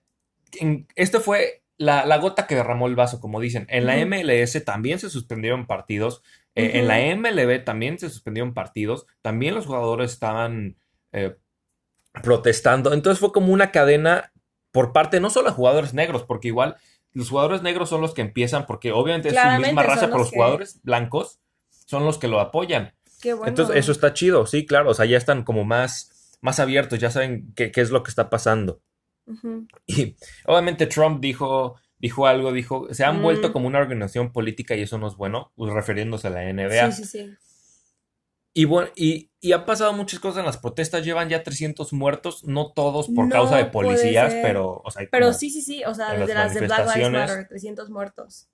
en- 0.60 0.88
esto 0.96 1.22
fue 1.22 1.64
la, 1.78 2.06
la 2.06 2.18
gota 2.18 2.48
que 2.48 2.56
derramó 2.56 2.88
el 2.88 2.96
vaso, 2.96 3.20
como 3.20 3.40
dicen. 3.40 3.66
En 3.70 3.86
la. 3.86 3.98
MLS 4.06 4.64
también 4.64 5.00
se 5.00 5.10
suspendieron 5.10 5.68
partidos, 5.68 6.22
eh, 6.56 6.72
en 6.76 6.88
la 6.88 7.00
MLB 7.16 7.64
también 7.66 8.00
se 8.00 8.10
suspendieron 8.10 8.54
partidos, 8.54 9.08
también 9.22 9.56
los 9.56 9.66
jugadores 9.66 10.12
estaban 10.14 10.78
eh, 11.12 11.36
protestando. 12.24 12.94
Entonces 12.94 13.20
fue 13.20 13.32
como 13.32 13.52
una 13.54 13.72
cadena 13.72 14.32
por 14.72 14.94
parte 14.94 15.20
no 15.20 15.30
solo 15.30 15.50
de 15.50 15.56
jugadores 15.56 15.94
negros, 15.94 16.24
porque 16.24 16.50
igual 16.50 16.78
los 17.14 17.30
jugadores 17.30 17.62
negros 17.62 17.90
son 17.90 18.02
los 18.02 18.14
que 18.14 18.22
empiezan, 18.22 18.66
porque 18.66 18.92
obviamente 18.92 19.30
es 19.30 19.36
su 19.36 19.62
misma 19.62 19.84
raza, 19.84 20.02
pero 20.08 20.18
los 20.18 20.20
los 20.20 20.30
que- 20.32 20.36
jugadores 20.38 20.82
blancos 20.84 21.40
son 21.70 22.06
los 22.06 22.18
que 22.18 22.28
lo 22.28 22.40
apoyan. 22.40 22.94
Qué 23.22 23.34
bueno. 23.34 23.48
Entonces, 23.50 23.78
eso 23.78 23.92
está 23.92 24.14
chido, 24.14 24.46
sí, 24.46 24.66
claro. 24.66 24.92
O 24.92 24.94
sea, 24.94 25.06
ya 25.06 25.18
están 25.18 25.44
como 25.44 25.64
más, 25.64 26.38
más 26.42 26.60
abiertos, 26.60 27.00
ya 27.00 27.10
saben 27.10 27.54
qué, 27.56 27.72
qué 27.72 27.82
es 27.82 27.90
lo 27.92 28.04
que 28.04 28.10
está 28.10 28.30
pasando. 28.30 28.82
Y 29.88 30.16
obviamente 30.46 30.88
Trump 30.88 31.20
dijo, 31.22 31.76
dijo 31.98 32.28
algo, 32.28 32.52
dijo, 32.52 32.88
se 32.94 33.04
han 33.04 33.20
Mm. 33.20 33.24
vuelto 33.24 33.54
como 33.54 33.68
una 33.68 33.80
organización 33.80 34.32
política 34.32 34.76
y 34.76 34.82
eso 34.82 34.98
no 34.98 35.08
es 35.08 35.16
bueno, 35.16 35.52
pues, 35.56 35.72
refiriéndose 35.74 36.28
a 36.28 36.32
la 36.32 36.44
NBA. 36.44 36.92
Sí, 36.92 37.04
sí, 37.04 37.10
sí. 37.26 37.34
Y 38.58 38.64
bueno, 38.66 38.90
y, 38.96 39.32
y 39.42 39.52
han 39.52 39.66
pasado 39.66 39.92
muchas 39.92 40.22
cosas 40.22 40.40
en 40.40 40.46
las 40.46 40.58
protestas, 40.58 41.04
llevan 41.04 41.28
ya 41.28 41.44
300 41.44 41.92
muertos, 41.92 42.46
no 42.46 42.72
todos 42.72 43.08
por 43.08 43.26
No 43.26 43.30
causa 43.32 43.58
de 43.58 43.66
policías, 43.66 44.34
pero, 44.42 44.82
o 44.84 44.92
sea, 44.92 45.06
Pero 45.12 45.34
sí, 45.34 45.50
sí, 45.50 45.62
sí. 45.62 45.84
O 45.84 45.94
sea, 45.94 46.14
desde 46.14 46.34
las 46.34 46.46
las 46.46 46.54
de 46.54 46.62
Black 46.62 46.96
Lives. 46.96 47.12
Matter, 47.12 47.48
300 47.50 47.90
muertos. 47.90 48.48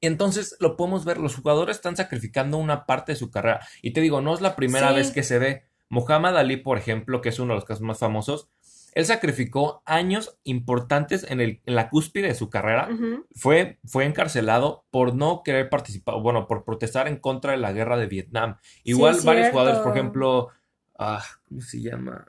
Entonces 0.00 0.54
lo 0.60 0.76
podemos 0.76 1.04
ver, 1.04 1.18
los 1.18 1.34
jugadores 1.34 1.76
están 1.78 1.96
sacrificando 1.96 2.56
una 2.56 2.86
parte 2.86 3.10
de 3.12 3.16
su 3.16 3.32
carrera. 3.32 3.66
Y 3.82 3.92
te 3.92 4.00
digo, 4.00 4.20
no 4.20 4.32
es 4.32 4.40
la 4.40 4.54
primera 4.54 4.90
Sí. 4.90 4.94
vez 4.94 5.10
que 5.10 5.24
se 5.24 5.40
ve. 5.40 5.64
Muhammad 5.88 6.38
Ali, 6.38 6.58
por 6.58 6.78
ejemplo, 6.78 7.20
que 7.20 7.30
es 7.30 7.38
uno 7.40 7.54
de 7.54 7.56
los 7.56 7.64
casos 7.64 7.82
más 7.82 7.98
famosos, 7.98 8.48
él 8.94 9.06
sacrificó 9.06 9.82
años 9.84 10.38
importantes 10.44 11.24
en, 11.28 11.40
el, 11.40 11.60
en 11.66 11.74
la 11.74 11.88
cúspide 11.88 12.28
de 12.28 12.34
su 12.34 12.50
carrera. 12.50 12.88
Fue, 13.34 13.78
fue 13.84 14.04
encarcelado 14.04 14.84
por 14.90 15.14
no 15.14 15.42
querer 15.44 15.68
participar, 15.68 16.20
bueno, 16.20 16.46
por 16.46 16.64
protestar 16.64 17.08
en 17.08 17.16
contra 17.16 17.52
de 17.52 17.58
la 17.58 17.72
guerra 17.72 17.96
de 17.96 18.06
Vietnam. 18.06 18.56
Igual 18.84 19.16
varios 19.24 19.50
jugadores, 19.50 19.78
por 19.80 19.92
ejemplo, 19.96 20.48
ah, 20.98 21.22
¿cómo 21.48 21.60
se 21.60 21.80
llama? 21.80 22.26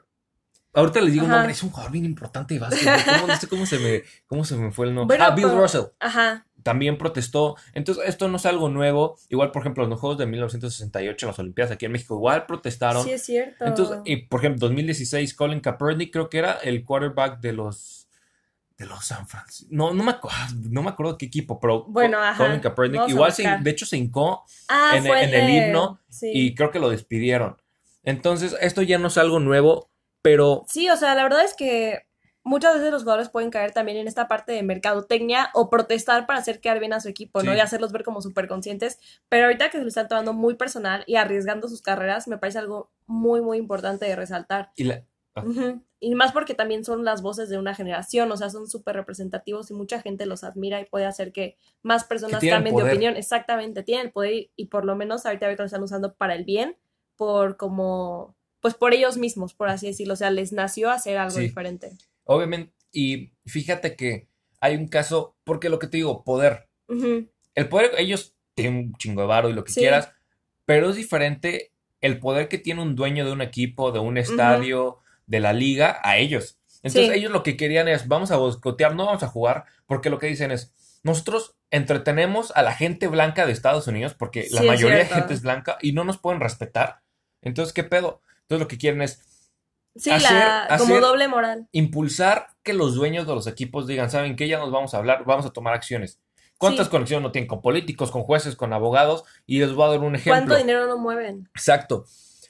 Ahorita 0.72 1.00
les 1.00 1.12
digo 1.12 1.24
un 1.24 1.32
nombre, 1.32 1.50
es 1.50 1.62
un 1.64 1.70
jugador 1.70 1.90
bien 1.90 2.04
importante 2.04 2.54
de 2.54 2.60
básquet. 2.60 2.88
¿Cómo, 3.16 3.26
no 3.26 3.36
sé 3.36 3.48
cómo 3.48 3.66
se 3.66 3.78
me, 3.80 4.02
cómo 4.28 4.44
se 4.44 4.56
me 4.56 4.70
fue 4.70 4.86
el 4.86 4.94
nombre. 4.94 5.16
Bueno, 5.18 5.32
ah, 5.32 5.34
Bill 5.34 5.46
pero- 5.46 5.60
Russell 5.60 5.84
Ajá. 5.98 6.46
También 6.62 6.98
protestó. 6.98 7.56
Entonces, 7.74 8.04
esto 8.08 8.28
no 8.28 8.36
es 8.36 8.46
algo 8.46 8.68
nuevo. 8.68 9.16
Igual, 9.28 9.50
por 9.52 9.62
ejemplo, 9.62 9.84
en 9.84 9.90
los 9.90 10.00
Juegos 10.00 10.18
de 10.18 10.26
1968, 10.26 11.26
en 11.26 11.28
las 11.28 11.38
Olimpiadas 11.38 11.72
aquí 11.72 11.86
en 11.86 11.92
México, 11.92 12.14
igual 12.16 12.46
protestaron. 12.46 13.04
Sí, 13.04 13.12
es 13.12 13.22
cierto. 13.22 13.64
Entonces, 13.64 13.98
y 14.04 14.16
por 14.16 14.40
ejemplo, 14.40 14.66
2016, 14.68 15.34
Colin 15.34 15.60
Kaepernick 15.60 16.12
creo 16.12 16.28
que 16.28 16.38
era 16.38 16.52
el 16.62 16.84
quarterback 16.84 17.40
de 17.40 17.52
los 17.52 17.96
de 18.78 18.86
los 18.86 19.04
San 19.04 19.28
Francisco. 19.28 19.68
No, 19.70 19.92
no 19.92 20.02
me 20.02 20.12
acuerdo, 20.12 20.38
no 20.70 20.82
me 20.82 20.88
acuerdo 20.88 21.18
qué 21.18 21.26
equipo, 21.26 21.60
pero 21.60 21.84
Bueno, 21.84 22.18
ajá. 22.18 22.46
Colin 22.46 22.60
Kaepernick 22.60 22.96
Vamos 23.00 23.12
igual 23.12 23.32
se- 23.32 23.58
de 23.60 23.70
hecho 23.70 23.84
se 23.84 23.98
hincó 23.98 24.44
ah, 24.68 24.92
en, 24.96 25.04
fue 25.04 25.22
en 25.22 25.34
el 25.34 25.50
himno 25.50 26.00
Sí. 26.08 26.30
y 26.32 26.54
creo 26.54 26.70
que 26.70 26.78
lo 26.78 26.88
despidieron. 26.88 27.60
Entonces, 28.04 28.56
esto 28.62 28.80
ya 28.80 28.96
no 28.98 29.08
es 29.08 29.18
algo 29.18 29.38
nuevo, 29.38 29.90
pero 30.22 30.64
Sí, 30.66 30.88
o 30.88 30.96
sea, 30.96 31.14
la 31.14 31.22
verdad 31.24 31.44
es 31.44 31.52
que 31.54 32.06
muchas 32.50 32.74
veces 32.74 32.90
los 32.90 33.02
jugadores 33.02 33.28
pueden 33.30 33.50
caer 33.50 33.72
también 33.72 33.96
en 33.96 34.08
esta 34.08 34.26
parte 34.28 34.52
de 34.52 34.62
mercadotecnia 34.62 35.50
o 35.54 35.70
protestar 35.70 36.26
para 36.26 36.40
hacer 36.40 36.60
quedar 36.60 36.80
bien 36.80 36.92
a 36.92 37.00
su 37.00 37.08
equipo, 37.08 37.42
¿no? 37.42 37.52
Sí. 37.52 37.56
Y 37.56 37.60
hacerlos 37.60 37.92
ver 37.92 38.02
como 38.04 38.20
súper 38.20 38.48
conscientes. 38.48 38.98
Pero 39.28 39.44
ahorita 39.46 39.70
que 39.70 39.78
se 39.78 39.82
lo 39.82 39.88
están 39.88 40.08
tomando 40.08 40.32
muy 40.34 40.54
personal 40.56 41.04
y 41.06 41.14
arriesgando 41.16 41.68
sus 41.68 41.80
carreras, 41.80 42.28
me 42.28 42.36
parece 42.38 42.58
algo 42.58 42.90
muy, 43.06 43.40
muy 43.40 43.56
importante 43.56 44.04
de 44.04 44.16
resaltar. 44.16 44.72
y 44.76 44.84
la-. 44.84 45.04
Y 46.00 46.14
más 46.14 46.32
porque 46.32 46.54
también 46.54 46.84
son 46.84 47.04
las 47.04 47.22
voces 47.22 47.48
de 47.50 47.58
una 47.58 47.74
generación, 47.74 48.32
o 48.32 48.36
sea, 48.36 48.50
son 48.50 48.66
súper 48.68 48.96
representativos 48.96 49.70
y 49.70 49.74
mucha 49.74 50.00
gente 50.00 50.26
los 50.26 50.44
admira 50.44 50.80
y 50.80 50.86
puede 50.86 51.06
hacer 51.06 51.30
que 51.30 51.56
más 51.82 52.04
personas 52.04 52.42
cambien 52.44 52.74
de 52.74 52.82
opinión. 52.82 53.16
Exactamente, 53.16 53.82
tienen 53.82 54.06
el 54.06 54.12
poder 54.12 54.50
y, 54.56 54.66
por 54.66 54.84
lo 54.84 54.96
menos 54.96 55.24
ahorita 55.26 55.46
lo 55.52 55.64
están 55.64 55.82
usando 55.82 56.14
para 56.14 56.34
el 56.34 56.44
bien, 56.44 56.76
por 57.16 57.56
como, 57.56 58.34
pues 58.60 58.74
por 58.74 58.92
ellos 58.94 59.18
mismos, 59.18 59.54
por 59.54 59.68
así 59.68 59.86
decirlo, 59.86 60.14
o 60.14 60.16
sea, 60.16 60.30
les 60.30 60.52
nació 60.52 60.90
hacer 60.90 61.16
algo 61.18 61.36
Sí. 61.36 61.42
diferente. 61.42 61.92
Obviamente, 62.34 62.72
y 62.92 63.32
fíjate 63.46 63.96
que 63.96 64.28
hay 64.60 64.76
un 64.76 64.86
caso, 64.88 65.36
porque 65.44 65.68
lo 65.68 65.78
que 65.78 65.86
te 65.88 65.96
digo, 65.96 66.22
poder. 66.24 66.68
El 67.54 67.68
poder, 67.68 67.92
ellos 67.98 68.34
tienen 68.54 68.76
un 68.76 68.94
chingo 68.96 69.22
de 69.22 69.26
varo 69.26 69.48
y 69.48 69.52
lo 69.52 69.64
que 69.64 69.72
Sí. 69.72 69.80
quieras, 69.80 70.12
pero 70.64 70.90
es 70.90 70.96
diferente 70.96 71.72
el 72.00 72.18
poder 72.18 72.48
que 72.48 72.58
tiene 72.58 72.82
un 72.82 72.94
dueño 72.94 73.24
de 73.24 73.32
un 73.32 73.40
equipo, 73.42 73.90
de 73.92 73.98
un 73.98 74.16
estadio, 74.16 74.98
de 75.26 75.40
la 75.40 75.52
liga, 75.52 76.00
a 76.02 76.18
ellos. 76.18 76.58
Entonces 76.82 77.12
Sí. 77.12 77.18
ellos 77.18 77.32
lo 77.32 77.42
que 77.42 77.56
querían 77.56 77.88
es, 77.88 78.06
vamos 78.08 78.30
a 78.30 78.36
boicotear, 78.36 78.94
no 78.94 79.06
vamos 79.06 79.22
a 79.22 79.28
jugar, 79.28 79.64
porque 79.86 80.08
lo 80.10 80.18
que 80.18 80.26
dicen 80.28 80.50
es, 80.50 80.72
nosotros 81.02 81.56
entretenemos 81.70 82.52
a 82.54 82.62
la 82.62 82.72
gente 82.72 83.08
blanca 83.08 83.46
de 83.46 83.52
Estados 83.52 83.86
Unidos, 83.86 84.14
porque 84.14 84.46
la 84.50 84.60
Sí, 84.62 84.66
mayoría 84.66 84.98
de 84.98 85.06
gente 85.06 85.34
es 85.34 85.42
blanca 85.42 85.78
y 85.82 85.92
no 85.92 86.04
nos 86.04 86.18
pueden 86.18 86.40
respetar. 86.40 87.00
Entonces, 87.42 87.72
¿qué 87.72 87.84
pedo? 87.84 88.22
Entonces 88.42 88.60
lo 88.60 88.68
que 88.68 88.78
quieren 88.78 89.02
es 89.02 89.22
Sí, 89.96 90.10
Hacer- 90.10 90.32
la, 90.32 90.66
como 90.78 90.94
hacer- 90.94 91.00
doble 91.02 91.28
moral. 91.28 91.68
impulsar 91.72 92.46
que 92.62 92.72
los 92.74 92.94
dueños 92.94 93.26
de 93.26 93.34
los 93.34 93.46
equipos 93.46 93.86
digan, 93.86 94.10
¿saben 94.10 94.36
qué? 94.36 94.46
Ya 94.48 94.58
nos 94.58 94.70
vamos 94.70 94.94
a 94.94 94.98
hablar, 94.98 95.24
vamos 95.26 95.46
a 95.46 95.50
tomar 95.50 95.74
acciones. 95.74 96.20
¿Cuántas 96.58 96.86
Sí. 96.86 96.90
conexiones 96.90 97.22
no 97.22 97.32
tienen 97.32 97.48
con 97.48 97.60
políticos, 97.62 98.10
con 98.10 98.22
jueces, 98.22 98.54
con 98.54 98.72
abogados? 98.72 99.24
Y 99.46 99.58
les 99.60 99.72
voy 99.72 99.86
a 99.86 99.90
dar 99.92 100.00
un 100.00 100.14
ejemplo. 100.14 100.32
¿Cuánto 100.32 100.56
dinero 100.56 100.86
no 100.86 100.98
mueven? 100.98 101.48
Exacto. 101.54 102.04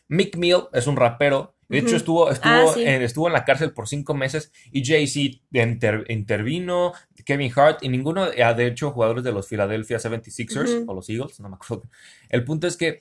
Mick 0.09 0.37
Mill 0.37 0.65
es 0.73 0.87
un 0.87 0.97
rapero. 0.97 1.55
De 1.69 1.79
hecho, 1.79 1.95
estuvo, 1.95 2.29
estuvo, 2.33 2.53
Ah, 2.53 2.67
sí. 2.75 2.83
en, 2.83 3.01
estuvo 3.03 3.29
en 3.29 3.33
la 3.33 3.45
cárcel 3.45 3.73
por 3.73 3.87
cinco 3.87 4.13
meses 4.13 4.51
y 4.73 4.85
Jay-Z 4.85 5.39
inter- 5.53 6.05
intervino, 6.09 6.93
Kevin 7.25 7.53
Hart 7.55 7.85
y 7.85 7.89
ninguno, 7.89 8.27
ah, 8.45 8.55
de 8.55 8.67
hecho, 8.67 8.91
jugadores 8.91 9.23
de 9.23 9.31
los 9.31 9.47
Philadelphia 9.47 10.01
76ers 10.01 10.83
Ujú. 10.83 10.91
o 10.91 10.95
los 10.95 11.09
Eagles, 11.09 11.39
no 11.39 11.49
me 11.49 11.55
acuerdo. 11.55 11.85
El 12.29 12.43
punto 12.45 12.67
es 12.67 12.77
que 12.77 12.99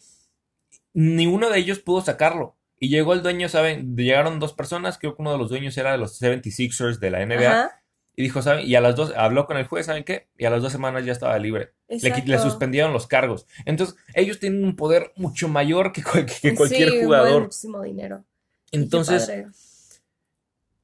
ni 0.93 1.25
uno 1.25 1.49
de 1.49 1.57
ellos 1.57 1.79
pudo 1.79 2.01
sacarlo. 2.01 2.55
Y 2.79 2.89
llegó 2.89 3.13
el 3.13 3.21
dueño, 3.21 3.49
¿saben? 3.49 3.95
Llegaron 3.97 4.39
dos 4.39 4.53
personas, 4.53 4.97
creo 4.97 5.15
que 5.15 5.21
uno 5.21 5.31
de 5.33 5.37
los 5.37 5.49
dueños 5.49 5.77
era 5.77 5.91
de 5.91 5.97
los 5.97 6.21
76ers 6.21 6.99
de 6.99 7.11
la 7.11 7.25
NBA. 7.25 7.47
Ajá. 7.49 7.81
Y 8.15 8.23
dijo, 8.23 8.41
¿saben? 8.41 8.67
Y 8.67 8.75
a 8.75 8.81
las 8.81 8.95
dos, 8.95 9.13
habló 9.15 9.45
con 9.45 9.55
el 9.57 9.65
juez, 9.65 9.85
¿saben 9.85 10.03
qué? 10.03 10.27
Y 10.37 10.45
a 10.45 10.49
las 10.49 10.61
dos 10.61 10.71
semanas 10.71 11.05
ya 11.05 11.11
estaba 11.13 11.37
libre. 11.39 11.71
Le, 11.87 12.37
suspendieron 12.39 12.91
los 12.91 13.07
cargos. 13.07 13.47
Entonces, 13.65 13.95
ellos 14.13 14.39
tienen 14.39 14.63
un 14.65 14.75
poder 14.75 15.13
mucho 15.15 15.47
mayor 15.47 15.91
que, 15.93 16.03
cual- 16.03 16.25
que 16.25 16.53
cualquier 16.55 16.89
Sí, 16.89 16.99
jugador. 17.03 17.43
muchísimo 17.43 17.81
dinero. 17.81 18.23
Entonces, 18.71 19.29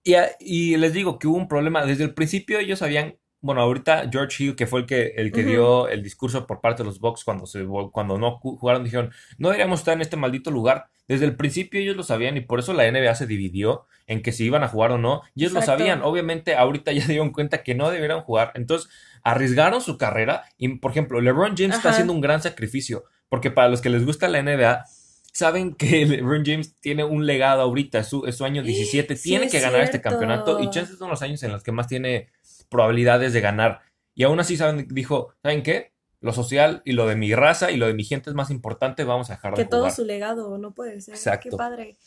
y, 0.03 0.13
a- 0.15 0.31
y 0.39 0.77
les 0.77 0.93
digo 0.93 1.19
que 1.19 1.27
hubo 1.27 1.37
un 1.37 1.47
problema. 1.47 1.85
Desde 1.85 2.03
el 2.03 2.13
principio 2.13 2.59
ellos 2.59 2.79
sabían, 2.79 3.17
bueno, 3.41 3.61
ahorita 3.61 4.09
George 4.11 4.43
Hill, 4.43 4.55
que 4.55 4.67
fue 4.67 4.81
el 4.81 4.85
que, 4.85 5.07
el 5.17 5.31
que 5.31 5.43
dio 5.43 5.87
el 5.87 6.03
discurso 6.03 6.47
por 6.47 6.61
parte 6.61 6.83
de 6.83 6.87
los 6.87 6.99
Bucks 6.99 7.23
cuando, 7.23 7.45
se, 7.45 7.65
cuando 7.91 8.17
no 8.17 8.39
ju- 8.39 8.57
jugaron, 8.57 8.83
dijeron, 8.83 9.11
no 9.37 9.49
deberíamos 9.49 9.79
estar 9.79 9.93
en 9.93 10.01
este 10.01 10.15
maldito 10.17 10.51
lugar. 10.51 10.87
Desde 11.07 11.25
el 11.25 11.35
principio 11.35 11.79
ellos 11.79 11.95
lo 11.95 12.03
sabían 12.03 12.35
y 12.37 12.41
por 12.41 12.59
eso 12.59 12.73
la 12.73 12.89
NBA 12.89 13.13
se 13.15 13.27
dividió 13.27 13.85
en 14.07 14.21
que 14.21 14.31
si 14.31 14.45
iban 14.45 14.63
a 14.63 14.67
jugar 14.67 14.91
o 14.91 14.97
no. 14.97 15.21
Y 15.35 15.41
ellos 15.41 15.53
Exacto. 15.53 15.71
lo 15.71 15.77
sabían. 15.77 16.01
Obviamente 16.03 16.55
ahorita 16.55 16.91
ya 16.91 17.05
dieron 17.07 17.31
cuenta 17.31 17.63
que 17.63 17.75
no 17.75 17.89
deberían 17.91 18.21
jugar. 18.21 18.51
Entonces 18.55 18.89
arriesgaron 19.23 19.81
su 19.81 19.97
carrera 19.97 20.43
y, 20.57 20.67
por 20.77 20.91
ejemplo, 20.91 21.21
LeBron 21.21 21.55
James 21.57 21.77
está 21.77 21.89
haciendo 21.89 22.13
un 22.13 22.21
gran 22.21 22.41
sacrificio. 22.41 23.03
Porque 23.29 23.51
para 23.51 23.69
los 23.69 23.81
que 23.81 23.89
les 23.89 24.05
gusta 24.05 24.27
la 24.27 24.41
NBA, 24.41 24.85
saben 25.31 25.75
que 25.75 26.05
LeBron 26.05 26.43
James 26.45 26.75
tiene 26.79 27.03
un 27.03 27.25
legado 27.25 27.61
ahorita, 27.61 27.99
es 27.99 28.07
su, 28.07 28.25
es 28.25 28.37
su 28.37 28.45
año 28.45 28.63
17, 28.63 29.15
Sí, 29.15 29.29
tiene 29.29 29.45
es 29.45 29.51
que 29.51 29.59
ganar 29.59 29.81
este 29.81 30.01
campeonato 30.01 30.61
y 30.61 30.69
chances 30.69 30.97
son 30.97 31.09
los 31.09 31.21
años 31.21 31.43
en 31.43 31.51
los 31.51 31.63
que 31.63 31.71
más 31.71 31.87
tiene 31.87 32.29
probabilidades 32.69 33.33
de 33.33 33.41
ganar. 33.41 33.81
Y 34.13 34.23
aún 34.23 34.39
así, 34.39 34.55
saben, 34.55 34.87
dijo, 34.89 35.33
¿saben 35.43 35.61
qué? 35.61 35.94
Lo 36.25 36.33
social 36.33 36.81
y 36.85 36.93
lo 36.93 37.07
de 37.07 37.15
mi 37.15 37.33
raza 37.35 37.69
y 37.71 37.77
lo 37.77 37.85
de 37.87 37.93
mi 37.93 38.03
gente 38.03 38.29
es 38.31 38.35
más 38.35 38.49
importante, 38.49 39.03
vamos 39.03 39.29
a 39.29 39.33
dejar 39.35 39.55
de 39.55 39.63
Que 39.63 39.69
todo 39.69 39.89
su 39.91 40.03
legado, 40.05 40.57
no 40.57 40.73
puede 40.73 40.99
ser. 41.01 41.13
Exacto. 41.15 41.49
Qué 41.51 41.55
padre. 41.55 41.97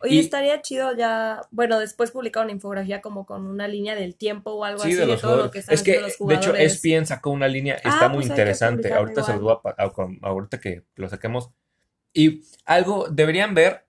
Oye, 0.00 0.16
Y- 0.16 0.18
estaría 0.18 0.60
chido 0.60 0.94
ya. 0.96 1.40
Bueno, 1.52 1.78
después 1.78 2.10
publicar 2.10 2.42
una 2.42 2.52
infografía 2.52 3.00
como 3.00 3.24
con 3.24 3.46
una 3.46 3.68
línea 3.68 3.94
del 3.94 4.16
tiempo 4.16 4.50
o 4.50 4.64
algo 4.64 4.82
Sí, 4.82 4.88
así 4.88 4.94
de 4.96 5.00
de, 5.02 5.06
los 5.12 5.20
todo 5.20 5.36
lo 5.44 5.50
que 5.50 5.60
están 5.60 5.74
Es 5.74 5.82
que, 5.82 6.00
de 6.00 6.34
hecho. 6.34 6.54
ESPN 6.56 7.06
sacó 7.06 7.30
una 7.30 7.46
línea, 7.48 7.76
Ah, 7.84 7.88
está 7.88 8.08
muy 8.08 8.16
pues 8.18 8.26
que 8.26 8.32
interesante. 8.32 8.92
Ahorita 8.92 9.22
se 9.22 9.32
los 9.32 9.40
igual. 9.40 9.58
voy 9.62 9.72
a, 9.78 9.82
a- 9.84 10.28
ahorita 10.28 10.60
que 10.60 10.82
lo 10.96 11.08
saquemos. 11.08 11.50
Y 12.12 12.42
algo, 12.66 13.06
deberían 13.10 13.54
ver 13.54 13.86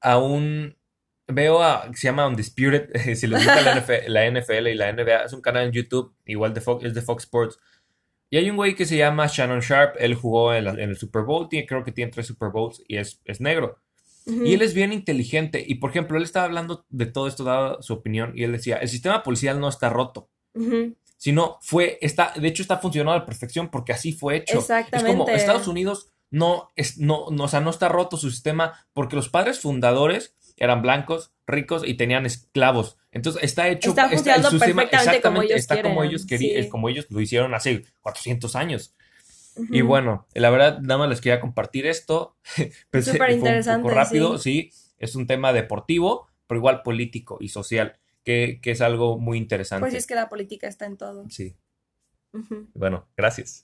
a 0.00 0.18
un, 0.18 0.78
veo 1.26 1.62
a, 1.62 1.88
que 1.90 1.96
se 1.96 2.06
llama 2.08 2.26
Undisputed, 2.26 2.90
si 3.16 3.26
les 3.26 3.44
gusta 3.44 3.60
la 3.60 3.74
NFL, 3.74 4.08
la 4.08 4.26
NFL 4.30 4.68
y 4.68 4.74
la 4.74 4.92
NBA, 4.92 5.24
es 5.24 5.32
un 5.32 5.42
canal 5.42 5.66
en 5.66 5.72
YouTube, 5.72 6.14
igual 6.26 6.54
de 6.54 6.60
Fox, 6.60 6.84
es 6.84 6.94
de 6.94 7.02
Fox 7.02 7.24
Sports. 7.24 7.58
Y 8.30 8.36
hay 8.36 8.48
un 8.48 8.56
güey 8.56 8.74
que 8.76 8.86
se 8.86 8.96
llama 8.96 9.26
Shannon 9.26 9.60
Sharp, 9.60 9.96
él 9.98 10.14
jugó 10.14 10.54
en, 10.54 10.64
la- 10.64 10.70
en 10.70 10.90
el 10.90 10.96
Super 10.96 11.22
Bowl, 11.22 11.48
tiene, 11.48 11.66
creo 11.66 11.82
que 11.84 11.92
tiene 11.92 12.12
tres 12.12 12.28
Super 12.28 12.50
Bowls 12.50 12.82
y 12.86 12.96
es, 12.96 13.20
es 13.24 13.40
negro. 13.40 13.78
Y 14.26 14.54
él 14.54 14.62
es 14.62 14.74
bien 14.74 14.92
inteligente. 14.92 15.64
Y 15.66 15.76
por 15.76 15.90
ejemplo, 15.90 16.16
él 16.16 16.22
estaba 16.22 16.44
hablando 16.44 16.84
de 16.90 17.06
todo 17.06 17.26
esto, 17.26 17.42
daba 17.42 17.82
su 17.82 17.94
opinión, 17.94 18.32
y 18.36 18.44
él 18.44 18.52
decía, 18.52 18.76
el 18.76 18.88
sistema 18.88 19.24
policial 19.24 19.58
no 19.58 19.68
está 19.68 19.88
roto, 19.88 20.28
Ujú. 20.54 20.94
sino 21.16 21.58
fue, 21.62 21.98
está, 22.00 22.32
de 22.36 22.46
hecho 22.46 22.62
está 22.62 22.78
funcionando 22.78 23.12
a 23.12 23.18
la 23.18 23.26
perfección 23.26 23.70
porque 23.70 23.92
así 23.92 24.12
fue 24.12 24.36
hecho. 24.36 24.60
Es 24.60 24.66
como 24.66 24.78
Exactamente. 24.78 25.34
Estados 25.34 25.66
Unidos 25.66 26.10
no, 26.30 26.70
es, 26.76 26.98
no, 26.98 27.26
no, 27.32 27.44
o 27.44 27.48
sea, 27.48 27.60
no 27.60 27.70
está 27.70 27.88
roto 27.88 28.16
su 28.16 28.30
sistema 28.30 28.74
porque 28.92 29.16
los 29.16 29.28
padres 29.28 29.58
fundadores 29.58 30.36
eran 30.60 30.82
blancos, 30.82 31.32
ricos 31.46 31.82
y 31.84 31.94
tenían 31.94 32.26
esclavos. 32.26 32.98
Entonces 33.10 33.42
está 33.42 33.68
hecho, 33.68 33.90
Está 33.90 34.08
funcionando 34.08 34.48
el 34.48 34.52
sistema 34.52 34.82
perfectamente 34.82 35.22
como 35.22 35.42
ellos 35.42 35.58
está 35.58 35.82
como 35.82 36.04
ellos 36.04 36.26
querían, 36.26 36.62
sí. 36.62 36.68
como 36.68 36.88
ellos 36.88 37.06
lo 37.10 37.20
hicieron 37.20 37.54
hace 37.54 37.82
400 38.02 38.54
años. 38.54 38.94
Y 39.70 39.80
bueno, 39.80 40.26
la 40.34 40.48
verdad, 40.48 40.78
nada 40.80 40.98
más 40.98 41.08
les 41.08 41.20
quería 41.20 41.40
compartir 41.40 41.86
esto. 41.86 42.36
Pensé 42.90 43.16
fue 43.16 43.34
un 43.34 43.82
poco 43.82 43.90
rápido, 43.90 44.38
sí. 44.38 44.70
Es 44.98 45.16
un 45.16 45.26
tema 45.26 45.52
deportivo, 45.52 46.28
pero 46.46 46.58
igual 46.58 46.82
político 46.82 47.38
y 47.40 47.48
social, 47.48 47.98
que, 48.22 48.60
que 48.62 48.70
es 48.70 48.80
algo 48.80 49.18
muy 49.18 49.38
interesante. 49.38 49.80
Pues 49.80 49.94
es 49.94 50.06
que 50.06 50.14
la 50.14 50.28
política 50.28 50.68
está 50.68 50.86
en 50.86 50.96
todo. 50.96 51.28
Sí. 51.30 51.56
Bueno, 52.74 53.08
gracias. 53.16 53.62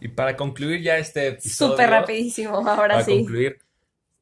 Y 0.00 0.08
para 0.08 0.36
concluir 0.36 0.82
ya 0.82 0.98
este 0.98 1.28
episodio, 1.28 1.72
Súper 1.72 1.90
rapidísimo, 1.90 2.56
ahora 2.56 2.94
para 2.94 3.04
sí. 3.04 3.16
concluir, 3.16 3.58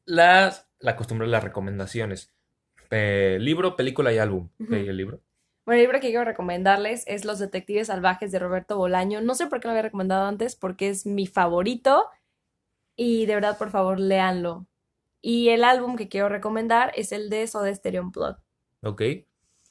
las, 0.05 0.67
la 0.79 0.95
costumbre 0.95 1.27
de 1.27 1.31
las 1.31 1.43
recomendaciones. 1.43 2.31
Eh, 2.89 3.37
libro, 3.39 3.75
película 3.75 4.11
y 4.13 4.17
álbum. 4.17 4.49
Ujú. 4.59 4.73
Eh, 4.73 4.89
el 4.89 4.97
libro. 4.97 5.21
Bueno, 5.65 5.79
el 5.79 5.83
libro 5.83 5.99
que 5.99 6.07
quiero 6.07 6.23
recomendarles 6.23 7.03
es 7.07 7.25
Los 7.25 7.39
Detectives 7.39 7.87
Salvajes 7.87 8.31
de 8.31 8.39
Roberto 8.39 8.77
Bolaño. 8.77 9.21
No 9.21 9.35
sé 9.35 9.47
por 9.47 9.59
qué 9.59 9.67
lo 9.67 9.71
había 9.71 9.81
recomendado 9.81 10.25
antes, 10.25 10.55
porque 10.55 10.89
es 10.89 11.05
mi 11.05 11.27
favorito. 11.27 12.09
Y 12.95 13.25
de 13.25 13.35
verdad, 13.35 13.57
por 13.57 13.69
favor, 13.69 13.99
léanlo. 13.99 14.65
Y 15.21 15.49
el 15.49 15.63
álbum 15.63 15.97
que 15.97 16.07
quiero 16.07 16.29
recomendar 16.29 16.93
es 16.95 17.11
el 17.11 17.29
de 17.29 17.45
Soda 17.47 17.73
Stereo 17.75 18.01
Unplugged. 18.01 18.41
Ok. 18.81 19.01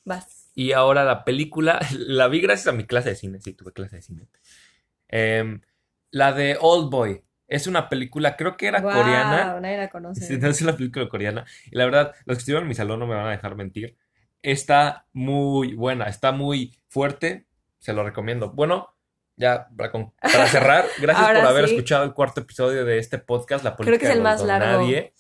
Vas. 0.05 0.51
Y 0.55 0.72
ahora 0.72 1.05
la 1.05 1.25
película, 1.25 1.81
la 1.96 2.29
vi 2.29 2.40
gracias 2.40 2.68
a 2.68 2.77
mi 2.77 2.85
clase 2.85 3.11
de 3.11 3.16
cine, 3.16 3.40
sí, 3.40 3.55
tuve 3.55 3.72
clase 3.72 3.96
de 3.96 4.03
cine. 4.03 4.29
Em, 5.09 5.61
la 6.11 6.33
de 6.33 6.57
Old 6.61 6.90
Boy. 6.90 7.23
Es 7.49 7.66
una 7.69 7.88
película, 7.88 8.37
creo 8.37 8.57
que 8.57 8.66
era 8.66 8.81
Guau, 8.81 8.97
coreana. 8.97 9.61
nadie 9.61 9.77
la 9.77 9.88
conoce. 9.88 10.27
Sí, 10.27 10.37
no 10.38 10.49
es 10.49 10.61
una 10.62 10.77
película 10.77 11.09
coreana. 11.09 11.45
Y 11.71 11.77
la 11.77 11.85
verdad, 11.85 12.12
los 12.25 12.37
que 12.37 12.40
estuvieron 12.40 12.64
en 12.64 12.69
mi 12.69 12.75
salón 12.75 12.99
no 12.99 13.07
me 13.07 13.14
van 13.14 13.27
a 13.27 13.31
dejar 13.31 13.55
mentir. 13.55 13.97
Está 14.42 15.07
muy 15.12 15.75
buena, 15.75 16.07
está 16.07 16.33
muy 16.33 16.77
fuerte. 16.88 17.47
Se 17.79 17.92
lo 17.92 18.03
recomiendo. 18.05 18.51
Bueno, 18.53 18.97
ya 19.37 19.69
para, 19.77 19.92
con- 19.92 20.12
para 20.21 20.49
cerrar, 20.49 20.87
gracias 21.01 21.27
por 21.29 21.37
haber 21.47 21.69
sí. 21.69 21.75
escuchado 21.75 22.05
el 22.05 22.14
cuarto 22.14 22.40
episodio 22.40 22.85
de 22.85 22.99
este 22.99 23.19
podcast, 23.19 23.62
La 23.64 23.77
Creo 23.77 23.85
que 23.85 23.85
Política 23.85 24.09
es 24.09 24.12
el 24.14 24.19
de 24.19 24.25
más 24.25 24.42
largo. 24.42 24.83
Nadie. 24.83 25.12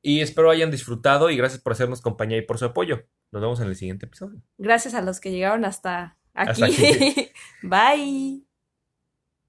Y 0.00 0.20
espero 0.20 0.50
hayan 0.50 0.72
disfrutado 0.72 1.30
y 1.30 1.36
gracias 1.36 1.62
por 1.62 1.74
hacernos 1.74 2.00
compañía 2.00 2.38
y 2.38 2.42
por 2.42 2.58
su 2.58 2.64
apoyo. 2.64 3.04
Nos 3.30 3.40
vemos 3.40 3.60
en 3.60 3.68
el 3.68 3.76
siguiente 3.76 4.06
episodio. 4.06 4.42
Gracias 4.58 4.94
a 4.94 5.00
los 5.00 5.20
que 5.20 5.30
llegaron 5.30 5.64
hasta 5.64 6.16
aquí. 6.34 6.50
Hasta 6.50 6.66
aquí. 6.66 7.30
Bye. 7.62 8.51